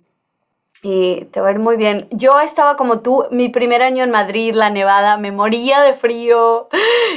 y 0.83 1.25
te 1.31 1.41
va 1.41 1.47
a 1.47 1.51
ir 1.51 1.59
muy 1.59 1.75
bien. 1.75 2.07
Yo 2.11 2.39
estaba 2.39 2.75
como 2.75 3.01
tú, 3.01 3.25
mi 3.31 3.49
primer 3.49 3.81
año 3.81 4.03
en 4.03 4.11
Madrid, 4.11 4.53
la 4.53 4.69
nevada, 4.69 5.17
me 5.17 5.31
moría 5.31 5.81
de 5.81 5.95
frío. 5.95 6.69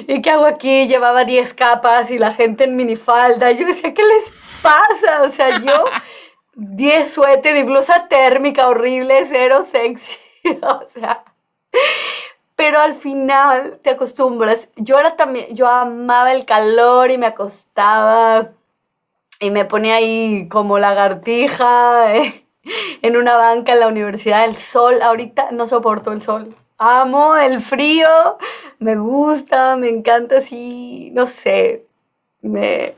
¿Y 0.07 0.23
qué 0.23 0.31
hago 0.31 0.47
aquí? 0.47 0.89
Llevaba 0.89 1.27
10 1.27 1.53
capas 1.53 2.11
y 2.11 2.19
la 2.19 2.33
gente 2.33 2.65
en 2.65 2.77
minifalda. 2.77 3.51
Yo 3.51 3.67
decía, 3.67 3.93
¿qué 3.93 4.03
les 4.03 4.31
pasa? 4.63 5.23
O 5.23 5.29
sea, 5.29 5.61
yo 5.61 5.85
10 6.61 7.09
suéter 7.09 7.57
y 7.57 7.63
blusa 7.63 8.09
térmica 8.09 8.67
horrible, 8.67 9.25
cero 9.25 9.63
sexy. 9.63 10.13
o 10.63 10.83
sea, 10.89 11.23
pero 12.57 12.81
al 12.81 12.97
final 12.97 13.79
te 13.81 13.91
acostumbras. 13.91 14.69
Yo 14.75 14.99
era 14.99 15.15
también, 15.15 15.55
yo 15.55 15.69
amaba 15.69 16.33
el 16.33 16.45
calor 16.47 17.13
y 17.13 17.19
me 17.19 17.27
acostaba 17.27 18.51
y 19.39 19.53
me 19.53 19.65
ponía 19.67 19.97
ahí 19.97 20.49
como 20.49 20.81
lagartija 20.81 22.17
eh, 22.17 22.45
en 23.03 23.17
una 23.17 23.37
banca 23.37 23.75
en 23.75 23.81
la 23.81 23.87
universidad. 23.87 24.45
El 24.45 24.57
sol, 24.57 25.01
ahorita 25.01 25.53
no 25.53 25.69
soporto 25.69 26.11
el 26.11 26.23
sol. 26.23 26.57
Amo 26.77 27.37
el 27.37 27.61
frío, 27.61 28.09
me 28.81 28.97
gusta, 28.97 29.77
me 29.77 29.89
encanta 29.89 30.39
así, 30.39 31.11
no 31.13 31.29
sé, 31.29 31.87
me 32.41 32.95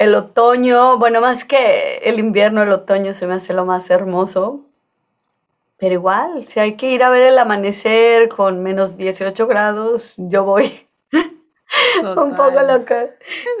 el 0.00 0.14
otoño, 0.14 0.96
bueno, 0.96 1.20
más 1.20 1.44
que 1.44 1.98
el 1.98 2.18
invierno, 2.18 2.62
el 2.62 2.72
otoño 2.72 3.12
se 3.12 3.26
me 3.26 3.34
hace 3.34 3.52
lo 3.52 3.66
más 3.66 3.90
hermoso. 3.90 4.64
Pero 5.76 5.92
igual, 5.92 6.48
si 6.48 6.58
hay 6.58 6.76
que 6.76 6.90
ir 6.90 7.02
a 7.02 7.10
ver 7.10 7.22
el 7.24 7.38
amanecer 7.38 8.30
con 8.30 8.62
menos 8.62 8.96
18 8.96 9.46
grados, 9.46 10.14
yo 10.16 10.44
voy. 10.44 10.88
Un 12.02 12.34
poco 12.34 12.62
loca. 12.62 13.10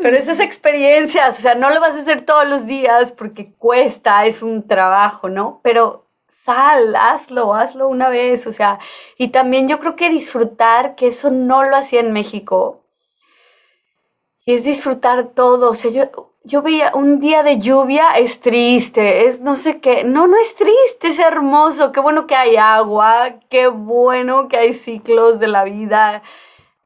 Pero 0.00 0.16
esas 0.16 0.40
experiencias, 0.40 1.38
o 1.38 1.42
sea, 1.42 1.56
no 1.56 1.68
lo 1.68 1.78
vas 1.78 1.94
a 1.94 2.00
hacer 2.00 2.24
todos 2.24 2.48
los 2.48 2.66
días 2.66 3.12
porque 3.12 3.52
cuesta, 3.58 4.24
es 4.24 4.42
un 4.42 4.66
trabajo, 4.66 5.28
¿no? 5.28 5.60
Pero 5.62 6.06
sal, 6.30 6.96
hazlo, 6.96 7.52
hazlo 7.52 7.86
una 7.86 8.08
vez, 8.08 8.46
o 8.46 8.52
sea, 8.52 8.78
y 9.18 9.28
también 9.28 9.68
yo 9.68 9.78
creo 9.78 9.94
que 9.94 10.08
disfrutar, 10.08 10.94
que 10.94 11.08
eso 11.08 11.30
no 11.30 11.64
lo 11.64 11.76
hacía 11.76 12.00
en 12.00 12.14
México, 12.14 12.80
y 14.46 14.54
es 14.54 14.64
disfrutar 14.64 15.28
todo, 15.34 15.70
o 15.70 15.74
sea, 15.74 15.90
yo, 15.90 16.29
yo 16.42 16.62
veía 16.62 16.92
un 16.94 17.20
día 17.20 17.42
de 17.42 17.58
lluvia, 17.58 18.04
es 18.16 18.40
triste, 18.40 19.26
es 19.26 19.40
no 19.40 19.56
sé 19.56 19.80
qué. 19.80 20.04
No, 20.04 20.26
no 20.26 20.36
es 20.38 20.54
triste, 20.54 21.08
es 21.08 21.18
hermoso. 21.18 21.92
Qué 21.92 22.00
bueno 22.00 22.26
que 22.26 22.34
hay 22.34 22.56
agua, 22.56 23.34
qué 23.50 23.68
bueno 23.68 24.48
que 24.48 24.56
hay 24.56 24.72
ciclos 24.72 25.38
de 25.38 25.48
la 25.48 25.64
vida. 25.64 26.22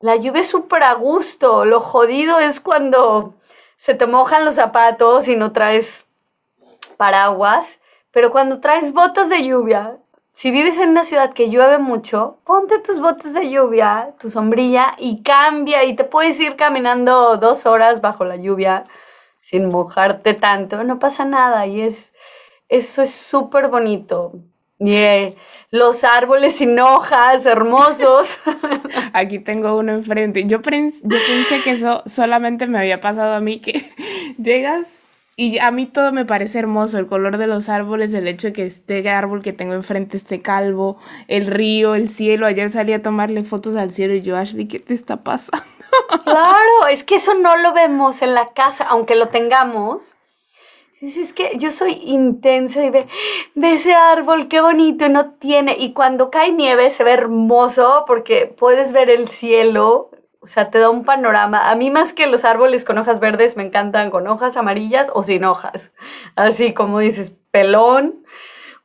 La 0.01 0.17
lluvia 0.17 0.41
es 0.41 0.49
súper 0.49 0.83
a 0.83 0.95
gusto. 0.95 1.65
Lo 1.65 1.81
jodido 1.81 2.41
es 2.41 2.61
cuando 2.61 3.35
se 3.77 3.95
te 3.95 4.07
mojan 4.07 4.45
los 4.45 4.57
zapatos 4.57 5.29
y 5.29 5.37
no 5.37 5.53
traes 5.53 6.07
paraguas. 6.97 7.79
Pero 8.11 8.31
cuando 8.31 8.61
traes 8.61 8.93
botas 8.93 9.29
de 9.29 9.45
lluvia, 9.45 9.99
si 10.35 10.51
vives 10.51 10.79
en 10.79 10.91
una 10.91 11.05
ciudad 11.05 11.33
que 11.33 11.49
llueve 11.49 11.79
mucho, 11.79 12.39
ponte 12.45 12.81
tus 12.81 13.01
botas 13.01 13.35
de 13.35 13.51
lluvia, 13.51 14.15
tu 14.19 14.31
sombrilla 14.31 14.95
y 14.99 15.23
cambia 15.23 15.85
y 15.85 15.95
te 15.95 16.05
puedes 16.05 16.39
ir 16.41 16.57
caminando 16.57 17.37
dos 17.37 17.67
horas 17.67 18.01
bajo 18.01 18.25
la 18.25 18.37
lluvia 18.37 18.85
sin 19.45 19.69
mojarte 19.69 20.33
tanto, 20.33 20.85
no 20.85 20.99
pasa 20.99 21.27
nada 21.27 21.67
y 21.67 21.83
es, 21.83 22.15
eso 22.71 23.03
es 23.03 23.11
súper 23.11 23.69
bonito. 23.69 24.33
Y 24.79 24.95
eh, 24.95 25.37
los 25.71 26.03
árboles 26.03 26.57
sin 26.57 26.81
hojas, 26.81 27.45
hermosos. 27.45 28.39
Aquí 29.13 29.39
tengo 29.41 29.77
uno 29.77 29.93
enfrente. 29.93 30.45
Yo, 30.45 30.61
yo 30.61 30.63
pensé 30.63 31.63
que 31.63 31.73
eso 31.73 32.03
solamente 32.07 32.67
me 32.67 32.79
había 32.79 33.03
pasado 33.03 33.35
a 33.35 33.41
mí, 33.41 33.61
que 33.61 33.85
llegas 34.39 35.03
y 35.37 35.59
a 35.59 35.71
mí 35.71 35.85
todo 35.85 36.11
me 36.11 36.25
parece 36.25 36.61
hermoso, 36.61 36.97
el 36.99 37.07
color 37.07 37.37
de 37.37 37.47
los 37.47 37.69
árboles, 37.69 38.15
el 38.15 38.29
hecho 38.29 38.47
de 38.47 38.53
que 38.55 38.65
este 38.65 39.07
árbol 39.11 39.43
que 39.43 39.53
tengo 39.53 39.75
enfrente 39.75 40.17
esté 40.17 40.41
calvo, 40.41 40.97
el 41.29 41.49
río, 41.49 41.95
el 41.95 42.09
cielo. 42.09 42.47
Ayer 42.47 42.71
salí 42.71 42.95
a 42.95 43.03
tomarle 43.03 43.45
fotos 43.45 43.77
al 43.77 43.93
cielo 43.93 44.15
y 44.15 44.23
yo, 44.23 44.39
Ashley, 44.39 44.69
¿qué 44.69 44.79
te 44.79 44.95
está 44.95 45.23
pasando? 45.23 45.67
Claro, 46.23 46.87
es 46.91 47.05
que 47.05 47.17
eso 47.17 47.35
no 47.35 47.57
lo 47.57 47.73
vemos 47.73 48.23
en 48.23 48.35
la 48.35 48.53
casa, 48.53 48.87
aunque 48.89 49.15
lo 49.15 49.29
tengamos. 49.29 50.15
Es 51.01 51.35
que 51.35 51.53
yo 51.59 51.71
soy 51.71 52.01
intensa 52.05 52.83
y 52.83 52.89
ve, 52.89 53.07
ve 53.55 53.75
ese 53.75 53.95
árbol, 53.95 54.49
qué 54.49 54.61
bonito, 54.61 55.09
no 55.09 55.33
tiene. 55.33 55.77
Y 55.79 55.93
cuando 55.93 56.31
cae 56.31 56.53
nieve 56.53 56.91
se 56.91 57.05
ve 57.05 57.13
hermoso 57.13 58.05
porque 58.07 58.47
puedes 58.47 58.93
ver 58.93 59.11
el 59.11 59.29
cielo. 59.29 60.11
O 60.41 60.47
sea, 60.47 60.71
te 60.71 60.79
da 60.79 60.91
un 60.91 61.05
panorama. 61.05 61.71
A 61.71 61.75
mí 61.75 61.91
más 61.91 62.13
que 62.13 62.27
los 62.27 62.45
árboles 62.45 62.85
con 62.85 62.99
hojas 62.99 63.21
verdes, 63.21 63.57
me 63.57 63.65
encantan 63.65 64.11
con 64.11 64.27
hojas 64.29 64.57
amarillas 64.57 65.11
o 65.15 65.23
sin 65.23 65.45
hojas. 65.45 65.93
Así 66.37 66.73
como 66.73 67.01
dices, 67.01 67.35
pelón 67.51 68.25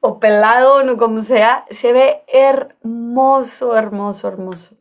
o 0.01 0.19
pelado, 0.19 0.83
no 0.83 0.97
como 0.97 1.21
sea. 1.21 1.65
Se 1.69 1.93
ve 1.93 2.23
hermoso, 2.27 3.77
hermoso, 3.77 4.27
hermoso. 4.27 4.78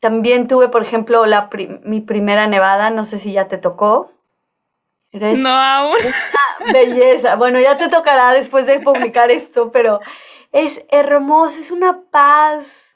También 0.00 0.48
tuve, 0.48 0.68
por 0.68 0.82
ejemplo, 0.82 1.26
la 1.26 1.48
mi 1.84 2.00
primera 2.00 2.46
nevada, 2.46 2.90
no 2.90 3.04
sé 3.04 3.18
si 3.18 3.32
ya 3.32 3.48
te 3.48 3.58
tocó. 3.58 4.12
no 5.12 5.50
aún. 5.50 5.96
Una 6.60 6.72
belleza. 6.72 7.36
Bueno, 7.36 7.60
ya 7.60 7.78
te 7.78 7.88
tocará 7.88 8.32
después 8.32 8.66
de 8.66 8.80
publicar 8.80 9.30
esto, 9.30 9.70
pero 9.70 10.00
es 10.52 10.84
hermoso, 10.90 11.60
es 11.60 11.70
una 11.70 12.00
paz 12.10 12.90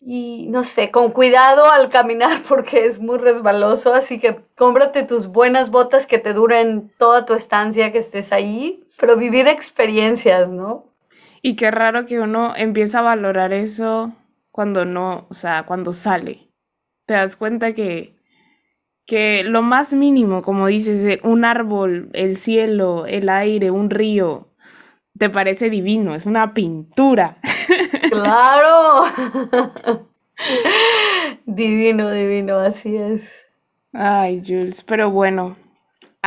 y 0.00 0.46
no 0.48 0.62
sé, 0.62 0.90
con 0.90 1.10
cuidado 1.10 1.70
al 1.70 1.88
caminar 1.88 2.42
porque 2.48 2.86
es 2.86 2.98
muy 2.98 3.18
resbaloso, 3.18 3.94
así 3.94 4.18
que 4.18 4.40
cómprate 4.56 5.02
tus 5.02 5.28
buenas 5.28 5.70
botas 5.70 6.06
que 6.06 6.18
te 6.18 6.32
duren 6.32 6.92
toda 6.98 7.24
tu 7.24 7.34
estancia 7.34 7.92
que 7.92 7.98
estés 7.98 8.32
ahí, 8.32 8.84
pero 8.98 9.16
vivir 9.16 9.48
experiencias, 9.48 10.50
¿no? 10.50 10.86
Y 11.42 11.56
qué 11.56 11.70
raro 11.70 12.04
que 12.06 12.20
uno 12.20 12.54
empieza 12.56 12.98
a 12.98 13.02
valorar 13.02 13.52
eso 13.52 14.12
cuando 14.58 14.84
no, 14.84 15.28
o 15.30 15.34
sea, 15.34 15.66
cuando 15.66 15.92
sale. 15.92 16.50
Te 17.06 17.14
das 17.14 17.36
cuenta 17.36 17.74
que 17.74 18.16
que 19.06 19.44
lo 19.44 19.62
más 19.62 19.92
mínimo, 19.92 20.42
como 20.42 20.66
dices, 20.66 21.20
un 21.22 21.44
árbol, 21.44 22.10
el 22.12 22.38
cielo, 22.38 23.06
el 23.06 23.28
aire, 23.28 23.70
un 23.70 23.88
río, 23.88 24.48
te 25.16 25.30
parece 25.30 25.70
divino, 25.70 26.12
es 26.16 26.26
una 26.26 26.54
pintura. 26.54 27.38
Claro. 28.10 29.04
divino, 31.46 32.10
divino, 32.10 32.58
así 32.58 32.96
es. 32.96 33.46
Ay, 33.92 34.42
Jules, 34.44 34.82
pero 34.82 35.12
bueno, 35.12 35.56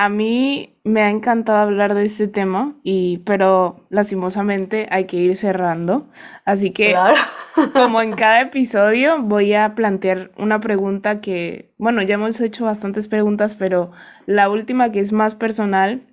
a 0.02 0.10
mí 0.10 0.80
me 0.84 1.04
ha 1.04 1.12
encantado 1.12 1.60
hablar 1.60 1.94
de 1.94 2.06
este 2.06 2.28
tema, 2.28 2.76
y, 2.82 3.20
pero 3.20 3.86
lastimosamente 3.92 4.88
hay 4.90 5.06
que 5.06 5.18
ir 5.18 5.36
cerrando. 5.36 6.10
Así 6.44 6.72
que, 6.72 6.96
como 7.72 8.02
en 8.02 8.14
cada 8.14 8.42
episodio, 8.42 9.22
voy 9.22 9.54
a 9.54 9.76
plantear 9.76 10.32
una 10.38 10.60
pregunta 10.60 11.22
que, 11.22 11.76
bueno, 11.78 12.02
ya 12.02 12.16
hemos 12.16 12.42
hecho 12.42 12.66
bastantes 12.66 13.08
preguntas, 13.08 13.54
pero 13.54 13.92
la 14.26 14.50
última 14.50 14.92
que 14.92 15.02
es 15.02 15.12
más 15.12 15.36
personal, 15.36 16.08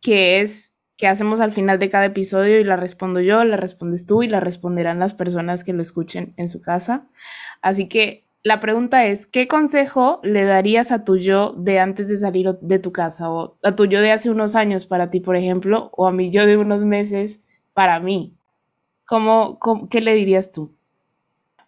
que 0.00 0.40
es 0.40 0.74
que 0.96 1.06
hacemos 1.06 1.40
al 1.40 1.52
final 1.52 1.78
de 1.78 1.90
cada 1.90 2.06
episodio 2.06 2.60
y 2.60 2.64
la 2.64 2.76
respondo 2.76 3.20
yo, 3.20 3.44
la 3.44 3.58
respondes 3.58 4.06
tú 4.06 4.22
y 4.22 4.28
la 4.28 4.40
responderán 4.40 4.98
las 4.98 5.12
personas 5.12 5.64
que 5.64 5.74
lo 5.74 5.82
escuchen 5.82 6.32
en 6.38 6.48
su 6.48 6.62
casa. 6.62 7.10
Así 7.60 7.88
que 7.88 8.31
la 8.44 8.58
pregunta 8.58 9.06
es, 9.06 9.26
¿qué 9.26 9.46
consejo 9.46 10.20
le 10.24 10.44
darías 10.44 10.90
a 10.90 11.04
tu 11.04 11.16
yo 11.16 11.54
de 11.56 11.78
antes 11.78 12.08
de 12.08 12.16
salir 12.16 12.58
de 12.60 12.78
tu 12.78 12.92
casa 12.92 13.30
o 13.30 13.56
a 13.62 13.76
tu 13.76 13.86
yo 13.86 14.00
de 14.00 14.10
hace 14.10 14.30
unos 14.30 14.56
años 14.56 14.86
para 14.86 15.10
ti, 15.10 15.20
por 15.20 15.36
ejemplo, 15.36 15.90
o 15.92 16.06
a 16.06 16.12
mi 16.12 16.30
yo 16.30 16.44
de 16.46 16.56
unos 16.56 16.80
meses 16.84 17.42
para 17.72 18.00
mí? 18.00 18.34
¿Cómo, 19.06 19.58
qué 19.90 20.00
le 20.00 20.14
dirías 20.14 20.50
tú? 20.50 20.74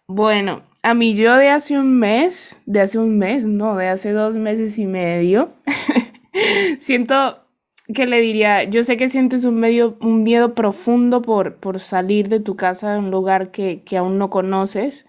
Bueno, 0.07 0.63
a 0.83 0.93
mi 0.93 1.15
yo 1.15 1.35
de 1.35 1.49
hace 1.49 1.79
un 1.79 1.97
mes, 1.97 2.57
de 2.65 2.81
hace 2.81 2.99
un 2.99 3.17
mes, 3.17 3.45
no, 3.45 3.77
de 3.77 3.87
hace 3.87 4.11
dos 4.11 4.35
meses 4.35 4.77
y 4.77 4.85
medio, 4.85 5.53
siento 6.79 7.45
¿qué 7.93 8.07
le 8.07 8.21
diría? 8.21 8.63
Yo 8.63 8.83
sé 8.83 8.97
que 8.97 9.09
sientes 9.09 9.43
un, 9.43 9.59
medio, 9.59 9.97
un 10.01 10.23
miedo 10.23 10.55
profundo 10.55 11.21
por, 11.21 11.55
por 11.57 11.79
salir 11.79 12.29
de 12.29 12.39
tu 12.39 12.55
casa 12.55 12.93
de 12.93 12.99
un 12.99 13.11
lugar 13.11 13.51
que, 13.51 13.83
que, 13.83 13.97
aún 13.97 14.17
no 14.17 14.29
conoces. 14.29 15.05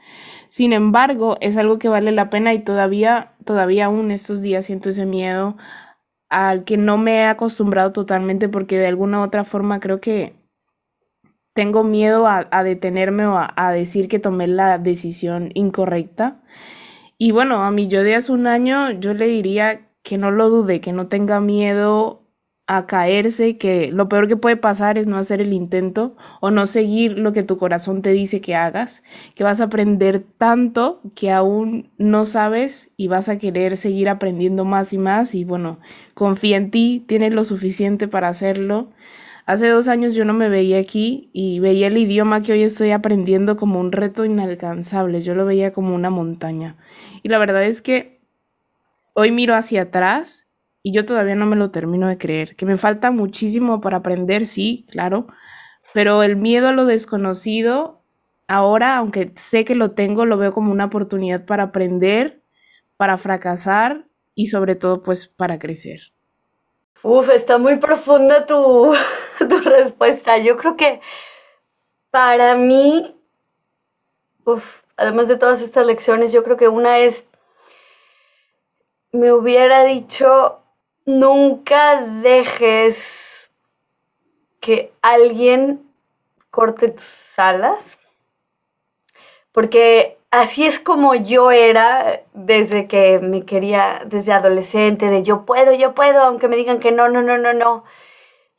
Sin 0.57 0.73
embargo, 0.73 1.37
es 1.43 1.59
algo 1.59 1.79
que 1.79 1.91
vale 1.91 2.13
la 2.13 2.31
pena 2.31 2.55
y 2.55 2.61
todavía, 2.61 3.35
todavía 3.45 3.85
aún 3.85 4.11
estos 4.11 4.41
días 4.41 4.65
siento 4.65 4.89
ese 4.89 5.05
miedo 5.05 5.59
al 6.31 6.65
que 6.65 6.79
no 6.79 6.97
me 6.97 7.17
he 7.17 7.25
acostumbrado 7.27 7.93
totalmente 7.93 8.49
porque 8.49 8.79
de 8.79 8.87
alguna 8.87 9.21
u 9.21 9.25
otra 9.25 9.45
forma 9.45 9.81
creo 9.81 10.01
que 10.01 10.35
tengo 11.53 11.85
miedo 11.85 12.27
a, 12.27 12.65
detenerme 12.65 13.27
o 13.27 13.37
a, 13.39 13.73
decir 13.73 14.09
que 14.09 14.19
tomé 14.19 14.47
la 14.47 14.79
decisión 14.79 15.51
incorrecta. 15.53 16.41
Y 17.19 17.33
bueno, 17.33 17.63
a 17.63 17.71
mí 17.71 17.89
yo 17.89 18.03
de 18.03 18.15
hace 18.15 18.33
un 18.33 18.47
año 18.47 18.93
yo 18.93 19.13
le 19.13 19.27
diría 19.27 19.91
que 20.03 20.17
no 20.17 20.31
lo 20.31 20.49
dude, 20.49 20.81
que 20.81 20.95
no 20.95 21.09
tenga 21.09 21.39
miedo 21.39 22.23
a 22.67 22.87
caerse, 22.87 23.59
que 23.59 23.93
lo 23.93 24.09
peor 24.09 24.27
que 24.27 24.37
puede 24.37 24.57
pasar 24.57 24.99
es 24.99 25.07
no 25.07 25.17
hacer 25.17 25.41
el 25.41 25.53
intento 25.53 26.17
o 26.41 26.51
no 26.51 26.67
seguir 26.67 27.17
lo 27.17 27.33
que 27.33 27.45
tu 27.45 27.59
corazón 27.59 28.03
te 28.03 28.13
dice 28.13 28.41
que 28.41 28.57
hagas, 28.57 29.05
que 29.37 29.45
vas 29.45 29.61
a 29.61 29.65
aprender 29.65 30.25
tanto 30.37 31.01
que 31.15 31.31
aún 31.31 31.91
no 31.97 32.25
sabes 32.25 32.91
y 32.97 33.07
vas 33.07 33.29
a 33.29 33.39
querer 33.39 33.77
seguir 33.77 34.09
aprendiendo 34.09 34.65
más 34.65 34.93
y 34.93 34.99
más 34.99 35.35
y 35.35 35.45
bueno, 35.45 35.79
confía 36.15 36.57
en 36.57 36.73
ti, 36.73 37.05
tienes 37.07 37.33
lo 37.33 37.45
suficiente 37.45 38.09
para 38.09 38.29
hacerlo. 38.29 38.91
Hace 39.47 39.69
dos 39.69 39.87
años 39.87 40.17
yo 40.17 40.25
no 40.25 40.33
me 40.33 40.49
veía 40.49 40.81
aquí 40.81 41.31
y 41.33 41.61
veía 41.61 41.87
el 41.87 41.97
idioma 41.97 42.43
que 42.43 42.53
hoy 42.53 42.65
estoy 42.65 42.91
aprendiendo 42.91 43.57
como 43.57 43.79
un 43.79 43.93
reto 43.93 44.25
inalcanzable, 44.25 45.23
yo 45.23 45.37
lo 45.37 45.45
veía 45.47 45.73
como 45.73 45.95
una 45.95 46.11
montaña. 46.11 46.75
Y 47.23 47.29
la 47.29 47.39
verdad 47.39 47.63
es 47.63 47.81
que 47.81 48.21
hoy 49.15 49.31
miro 49.31 49.55
hacia 49.55 49.83
atrás 49.83 50.46
y 50.87 50.93
yo 50.93 51.05
todavía 51.05 51.35
no 51.35 51.47
me 51.47 51.57
lo 51.57 51.73
termino 51.73 52.07
de 52.07 52.17
creer. 52.17 52.55
Que 52.55 52.65
me 52.65 52.79
falta 52.79 53.11
muchísimo 53.11 53.81
para 53.81 53.97
aprender, 53.97 54.47
sí, 54.47 54.87
claro, 54.89 55.27
pero 55.93 56.23
el 56.23 56.37
miedo 56.37 56.69
a 56.69 56.73
lo 56.73 56.85
desconocido, 56.85 58.05
ahora, 58.47 58.97
aunque 58.97 59.33
sé 59.35 59.65
que 59.65 59.75
lo 59.75 59.91
tengo, 59.91 60.27
lo 60.27 60.39
veo 60.39 60.53
como 60.53 60.71
una 60.71 60.85
oportunidad 60.85 61.45
para 61.45 61.65
aprender, 61.65 62.41
para 62.97 63.19
fracasar 63.19 64.07
y 64.37 64.47
sobre 64.47 64.77
todo 64.77 65.03
pues 65.03 65.27
para 65.27 65.59
crecer. 65.59 66.13
Uf, 67.03 67.31
está 67.31 67.59
muy 67.59 67.79
profunda 67.79 68.47
tu, 68.47 68.95
tu 69.41 69.59
respuesta. 69.59 70.39
Yo 70.39 70.57
creo 70.57 70.77
que 70.77 71.01
para 72.13 72.55
mí, 72.55 73.21
uf, 74.45 74.83
además 74.97 75.27
de 75.27 75.37
todas 75.37 75.63
estas 75.63 75.85
lecciones, 75.85 76.31
yo 76.31 76.45
creo 76.45 76.57
que 76.57 76.69
una 76.69 77.01
es, 77.01 77.29
me 79.11 79.33
hubiera 79.33 79.83
dicho, 79.83 80.63
nunca 81.07 82.03
dejes 82.03 83.51
que 84.61 84.93
alguien 85.01 85.89
corte 86.51 86.89
tus 86.89 87.39
alas, 87.39 87.99
porque 89.53 90.19
así 90.31 90.67
es 90.67 90.81
como 90.81 91.15
yo 91.15 91.51
era 91.51 92.23
desde 92.35 92.89
que 92.89 93.21
me 93.21 93.45
quería, 93.45 94.03
desde 94.05 94.33
adolescente, 94.33 95.09
de 95.09 95.23
yo 95.23 95.47
puedo, 95.47 95.73
yo 95.73 95.95
puedo, 95.95 96.23
aunque 96.23 96.49
me 96.49 96.57
digan 96.57 96.81
que 96.81 96.93
no, 96.93 97.09
no, 97.09 97.23
no, 97.23 97.39
no, 97.39 97.55
no. 97.55 97.85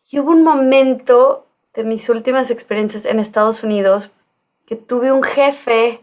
Y 0.09 0.19
hubo 0.19 0.31
un 0.31 0.43
momento 0.43 1.45
de 1.73 1.83
mis 1.83 2.09
últimas 2.09 2.49
experiencias 2.49 3.05
en 3.05 3.19
Estados 3.19 3.63
Unidos 3.63 4.09
que 4.65 4.75
tuve 4.75 5.11
un 5.11 5.23
jefe 5.23 6.01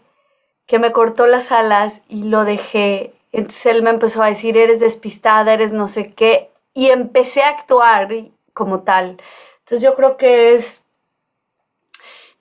que 0.67 0.79
me 0.79 0.93
cortó 0.93 1.27
las 1.27 1.51
alas 1.53 2.03
y 2.09 2.25
lo 2.25 2.45
dejé 2.45 3.15
entonces 3.35 3.67
él 3.67 3.83
me 3.83 3.91
empezó 3.91 4.23
a 4.23 4.29
decir, 4.29 4.57
eres 4.57 4.79
despistada, 4.79 5.53
eres 5.53 5.73
no 5.73 5.89
sé 5.89 6.11
qué, 6.11 6.53
y 6.73 6.91
empecé 6.91 7.43
a 7.43 7.49
actuar 7.49 8.09
como 8.53 8.85
tal. 8.85 9.21
Entonces 9.59 9.83
yo 9.83 9.97
creo 9.97 10.17
que 10.17 10.55
es, 10.55 10.85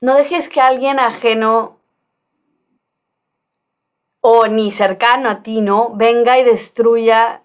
no 0.01 0.15
dejes 0.15 0.49
que 0.49 0.62
alguien 0.62 0.99
ajeno 0.99 1.79
o 4.21 4.45
ni 4.47 4.71
cercano 4.71 5.29
a 5.29 5.41
ti, 5.41 5.62
¿no? 5.62 5.95
Venga 5.95 6.38
y 6.38 6.43
destruya 6.43 7.41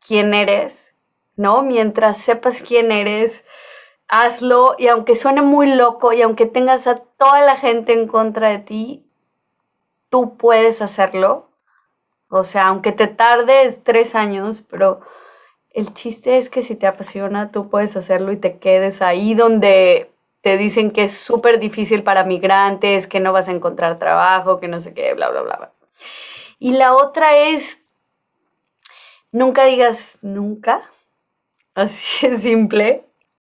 quién 0.00 0.32
eres, 0.32 0.94
¿no? 1.36 1.62
Mientras 1.62 2.16
sepas 2.16 2.62
quién 2.62 2.92
eres, 2.92 3.44
hazlo 4.08 4.74
y 4.78 4.88
aunque 4.88 5.16
suene 5.16 5.42
muy 5.42 5.74
loco 5.74 6.14
y 6.14 6.22
aunque 6.22 6.46
tengas 6.46 6.86
a 6.86 6.96
toda 6.96 7.42
la 7.42 7.56
gente 7.56 7.92
en 7.92 8.08
contra 8.08 8.48
de 8.48 8.58
ti, 8.60 9.06
tú 10.08 10.38
puedes 10.38 10.80
hacerlo 10.80 11.49
o 12.30 12.44
sea, 12.44 12.68
aunque 12.68 12.92
te 12.92 13.08
tardes 13.08 13.82
tres 13.82 14.14
años, 14.14 14.62
pero 14.70 15.00
el 15.70 15.92
chiste 15.92 16.38
es 16.38 16.48
que 16.48 16.62
si 16.62 16.76
te 16.76 16.86
apasiona, 16.86 17.50
tú 17.50 17.68
puedes 17.68 17.96
hacerlo 17.96 18.30
y 18.30 18.36
te 18.36 18.58
quedes 18.58 19.02
ahí 19.02 19.34
donde 19.34 20.12
te 20.40 20.56
dicen 20.56 20.92
que 20.92 21.04
es 21.04 21.12
súper 21.12 21.58
difícil 21.58 22.04
para 22.04 22.24
migrantes, 22.24 23.08
que 23.08 23.18
no 23.18 23.32
vas 23.32 23.48
a 23.48 23.52
encontrar 23.52 23.98
trabajo, 23.98 24.60
que 24.60 24.68
no 24.68 24.80
sé 24.80 24.94
qué, 24.94 25.12
bla, 25.12 25.28
bla, 25.30 25.42
bla. 25.42 25.72
Y 26.60 26.72
la 26.72 26.94
otra 26.94 27.36
es, 27.36 27.82
nunca 29.32 29.64
digas 29.64 30.16
nunca, 30.22 30.82
así 31.74 32.26
es 32.26 32.42
simple. 32.42 33.04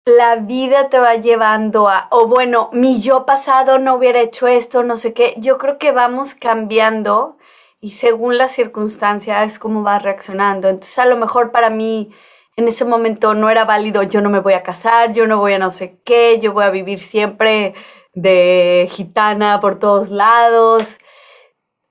La 0.06 0.36
vida 0.36 0.90
te 0.90 1.00
va 1.00 1.16
llevando 1.16 1.88
a, 1.88 2.08
o 2.12 2.28
bueno, 2.28 2.70
mi 2.74 3.02
yo 3.02 3.26
pasado 3.26 3.80
no 3.80 3.96
hubiera 3.96 4.20
hecho 4.20 4.48
esto, 4.48 4.84
no 4.84 4.98
sé 4.98 5.14
qué. 5.14 5.34
Yo 5.38 5.58
creo 5.58 5.80
que 5.80 5.92
vamos 5.92 6.36
cambiando 6.36 7.38
y 7.80 7.92
según 7.92 8.38
la 8.38 8.48
circunstancia 8.48 9.44
es 9.44 9.60
como 9.60 9.84
va 9.84 10.00
reaccionando. 10.00 10.70
Entonces 10.70 10.98
a 11.00 11.06
lo 11.06 11.18
mejor 11.18 11.52
para 11.52 11.70
mí 11.70 12.12
en 12.58 12.68
ese 12.68 12.86
momento 12.86 13.34
no 13.34 13.50
era 13.50 13.66
válido, 13.66 14.04
yo 14.04 14.22
no 14.22 14.30
me 14.30 14.40
voy 14.40 14.54
a 14.54 14.64
casar, 14.64 15.14
yo 15.14 15.28
no 15.28 15.40
voy 15.40 15.54
a 15.54 15.60
no 15.60 15.72
sé 15.72 16.00
qué, 16.06 16.40
yo 16.40 16.54
voy 16.54 16.64
a 16.64 16.70
vivir 16.70 17.00
siempre 17.00 17.74
de 18.14 18.88
gitana 18.92 19.60
por 19.60 19.78
todos 19.80 20.10
lados. 20.10 21.00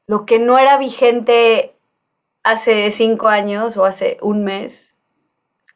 lo 0.06 0.26
que 0.26 0.38
no 0.38 0.58
era 0.58 0.78
vigente 0.78 1.78
hace 2.42 2.90
cinco 2.90 3.28
años 3.28 3.76
o 3.76 3.84
hace 3.86 4.18
un 4.20 4.44
mes, 4.44 4.94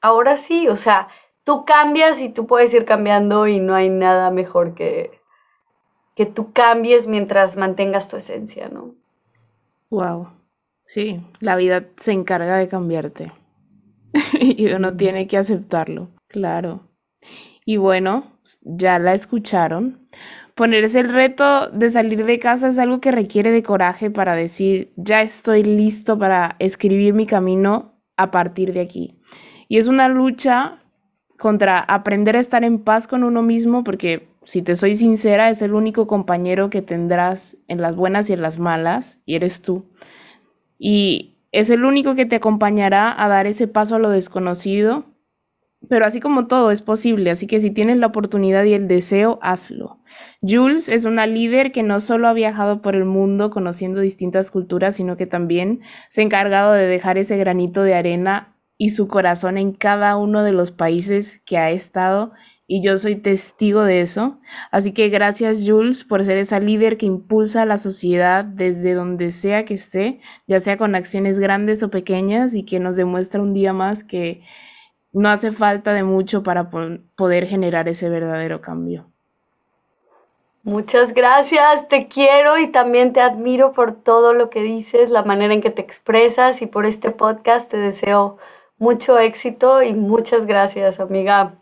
ahora 0.03 0.37
sí, 0.37 0.68
o 0.68 0.77
sea, 0.77 1.09
tú 1.44 1.64
cambias 1.64 2.21
y 2.21 2.29
tú 2.29 2.47
puedes 2.47 2.75
ir 2.75 2.85
cambiando 2.85 3.47
y 3.47 3.61
no 3.61 3.75
hay 3.75 3.88
nada 3.88 4.31
mejor 4.31 4.75
que, 4.75 5.23
que 6.14 6.27
tú 6.27 6.53
cambies 6.53 7.07
mientras 7.07 7.57
mantengas 7.57 8.09
tu 8.09 8.16
esencia, 8.16 8.68
¿no? 8.68 8.97
Wow. 9.90 10.29
Sí, 10.85 11.20
la 11.40 11.57
vida 11.57 11.87
se 11.96 12.12
encarga 12.12 12.57
de 12.57 12.68
cambiarte 12.68 13.33
y 14.40 14.66
uno 14.72 14.96
tiene 14.96 15.27
que 15.27 15.37
aceptarlo, 15.37 16.11
claro. 16.29 16.88
Y 17.64 17.77
bueno, 17.77 18.38
ya 18.62 18.98
la 18.98 19.12
escucharon. 19.14 20.07
Ponerse 20.55 21.01
el 21.01 21.12
reto 21.12 21.68
de 21.68 21.90
salir 21.90 22.24
de 22.24 22.38
casa 22.38 22.68
es 22.68 22.79
algo 22.79 23.01
que 23.01 23.12
requiere 23.12 23.51
de 23.51 23.62
coraje 23.62 24.11
para 24.11 24.35
decir, 24.35 24.92
ya 24.96 25.22
estoy 25.22 25.62
listo 25.62 26.18
para 26.18 26.57
escribir 26.59 27.14
mi 27.14 27.27
camino 27.27 28.03
a 28.16 28.31
partir 28.31 28.72
de 28.72 28.81
aquí. 28.81 29.20
Y 29.68 29.79
es 29.79 29.87
una 29.87 30.09
lucha 30.09 30.83
contra 31.38 31.79
aprender 31.79 32.37
a 32.37 32.40
estar 32.40 32.64
en 32.64 32.79
paz 32.79 33.07
con 33.07 33.22
uno 33.22 33.42
mismo, 33.42 33.85
porque 33.85 34.29
si 34.48 34.62
te 34.62 34.74
soy 34.74 34.96
sincera, 34.96 35.50
es 35.50 35.62
el 35.62 35.74
único 35.74 36.08
compañero 36.08 36.70
que 36.70 36.82
tendrás 36.82 37.56
en 37.68 37.80
las 37.80 37.94
buenas 37.94 38.28
y 38.28 38.32
en 38.32 38.42
las 38.42 38.58
malas, 38.58 39.20
y 39.24 39.37
eres 39.37 39.62
tú. 39.62 39.84
Y 40.78 41.37
es 41.52 41.70
el 41.70 41.84
único 41.84 42.16
que 42.16 42.26
te 42.26 42.37
acompañará 42.37 43.14
a 43.22 43.28
dar 43.28 43.46
ese 43.46 43.68
paso 43.68 43.94
a 43.94 43.98
lo 44.00 44.11
desconocido 44.11 45.04
pero 45.88 46.04
así 46.04 46.20
como 46.20 46.48
todo 46.48 46.72
es 46.72 46.82
posible, 46.82 47.30
así 47.30 47.46
que 47.46 47.61
si 47.61 47.70
tienes 47.70 47.98
la 47.98 48.08
oportunidad 48.08 48.64
y 48.64 48.74
el 48.74 48.88
deseo, 48.88 49.38
hazlo. 49.42 50.00
Jules 50.42 50.88
es 50.88 51.04
una 51.04 51.26
líder 51.26 51.70
que 51.70 51.84
no 51.84 52.00
solo 52.00 52.26
ha 52.26 52.32
viajado 52.32 52.82
por 52.82 52.96
el 52.96 53.04
mundo 53.04 53.50
conociendo 53.50 54.00
distintas 54.00 54.50
culturas, 54.50 54.96
sino 54.96 55.16
que 55.16 55.26
también 55.26 55.80
se 56.11 56.20
ha 56.20 56.24
encargado 56.24 56.72
de 56.72 56.87
dejar 56.87 57.16
ese 57.16 57.37
granito 57.37 57.82
de 57.84 57.94
arena 57.94 58.56
y 58.76 58.90
su 58.90 59.06
corazón 59.06 59.56
en 59.56 59.72
cada 59.72 60.16
uno 60.16 60.42
de 60.42 60.52
los 60.52 60.72
países 60.72 61.40
que 61.44 61.58
ha 61.58 61.70
estado 61.70 62.32
y 62.70 62.83
yo 62.83 62.98
soy 62.98 63.16
testigo 63.16 63.83
de 63.83 64.02
eso. 64.02 64.38
Así 64.70 64.92
que 64.92 65.09
gracias 65.09 65.64
Jules 65.66 66.04
por 66.04 66.22
ser 66.24 66.37
esa 66.37 66.61
líder 66.61 66.98
que 66.98 67.07
impulsa 67.07 67.62
a 67.62 67.66
la 67.66 67.78
sociedad 67.78 68.44
desde 68.44 68.92
donde 68.92 69.31
sea 69.31 69.64
que 69.64 69.74
esté, 69.74 70.20
ya 70.46 70.61
sea 70.61 70.76
con 70.76 70.94
acciones 70.94 71.40
grandes 71.40 71.83
o 71.83 71.90
pequeñas 71.90 72.54
y 72.54 72.64
que 72.64 72.78
nos 72.78 72.96
demuestra 72.96 73.40
un 73.40 73.54
día 73.54 73.72
más 73.72 74.04
que 74.04 74.42
no 75.12 75.31
hace 75.31 75.50
falta 75.50 75.94
de 75.94 76.02
mucho 76.02 76.42
para 76.42 76.68
poder 76.70 77.46
generar 77.46 77.88
ese 77.88 78.11
verdadero 78.11 78.61
cambio. 78.61 79.11
Muchas 80.62 81.14
gracias, 81.14 81.88
te 81.88 82.09
quiero 82.09 82.59
y 82.59 82.66
también 82.66 83.14
te 83.14 83.22
admiro 83.22 83.72
por 83.72 83.92
todo 83.92 84.35
lo 84.35 84.50
que 84.50 84.62
dices, 84.62 85.09
la 85.09 85.22
manera 85.22 85.54
en 85.54 85.62
que 85.62 85.70
te 85.70 85.81
expresas 85.81 86.61
y 86.61 86.66
por 86.66 86.85
este 86.85 87.11
podcast 87.11 87.70
te 87.70 87.78
deseo 87.78 88.37
mucho 88.76 89.18
éxito 89.18 89.83
y 89.83 89.94
muchas 89.94 90.44
gracias, 90.44 91.00
amiga. 91.00 91.54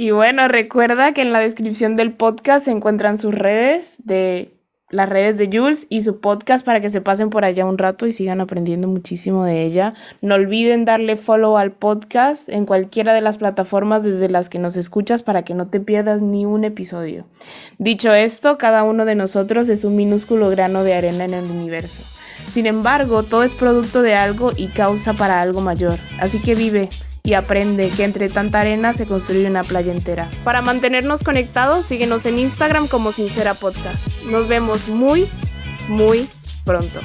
Y 0.00 0.12
bueno, 0.12 0.46
recuerda 0.46 1.12
que 1.12 1.22
en 1.22 1.32
la 1.32 1.40
descripción 1.40 1.96
del 1.96 2.12
podcast 2.12 2.66
se 2.66 2.70
encuentran 2.70 3.18
sus 3.18 3.34
redes 3.34 3.96
de 4.04 4.54
las 4.90 5.08
redes 5.08 5.38
de 5.38 5.50
Jules 5.52 5.88
y 5.90 6.02
su 6.02 6.20
podcast 6.20 6.64
para 6.64 6.80
que 6.80 6.88
se 6.88 7.00
pasen 7.00 7.30
por 7.30 7.44
allá 7.44 7.66
un 7.66 7.78
rato 7.78 8.06
y 8.06 8.12
sigan 8.12 8.40
aprendiendo 8.40 8.86
muchísimo 8.86 9.42
de 9.44 9.64
ella. 9.64 9.94
No 10.22 10.36
olviden 10.36 10.84
darle 10.84 11.16
follow 11.16 11.58
al 11.58 11.72
podcast 11.72 12.48
en 12.48 12.64
cualquiera 12.64 13.12
de 13.12 13.22
las 13.22 13.38
plataformas 13.38 14.04
desde 14.04 14.28
las 14.28 14.48
que 14.48 14.60
nos 14.60 14.76
escuchas 14.76 15.24
para 15.24 15.42
que 15.42 15.54
no 15.54 15.66
te 15.66 15.80
pierdas 15.80 16.22
ni 16.22 16.46
un 16.46 16.62
episodio. 16.62 17.24
Dicho 17.78 18.14
esto, 18.14 18.56
cada 18.56 18.84
uno 18.84 19.04
de 19.04 19.16
nosotros 19.16 19.68
es 19.68 19.82
un 19.82 19.96
minúsculo 19.96 20.48
grano 20.48 20.84
de 20.84 20.94
arena 20.94 21.24
en 21.24 21.34
el 21.34 21.50
universo. 21.50 22.04
Sin 22.48 22.66
embargo, 22.66 23.24
todo 23.24 23.42
es 23.42 23.52
producto 23.52 24.02
de 24.02 24.14
algo 24.14 24.52
y 24.56 24.68
causa 24.68 25.12
para 25.14 25.40
algo 25.40 25.60
mayor. 25.60 25.96
Así 26.20 26.40
que 26.40 26.54
vive 26.54 26.88
y 27.28 27.34
aprende 27.34 27.90
que 27.90 28.04
entre 28.04 28.30
tanta 28.30 28.60
arena 28.60 28.94
se 28.94 29.04
construye 29.04 29.46
una 29.46 29.62
playa 29.62 29.92
entera. 29.92 30.30
Para 30.44 30.62
mantenernos 30.62 31.22
conectados, 31.22 31.84
síguenos 31.84 32.24
en 32.24 32.38
Instagram 32.38 32.88
como 32.88 33.12
Sincera 33.12 33.52
Podcast. 33.52 34.24
Nos 34.30 34.48
vemos 34.48 34.88
muy, 34.88 35.28
muy 35.90 36.26
pronto. 36.64 37.00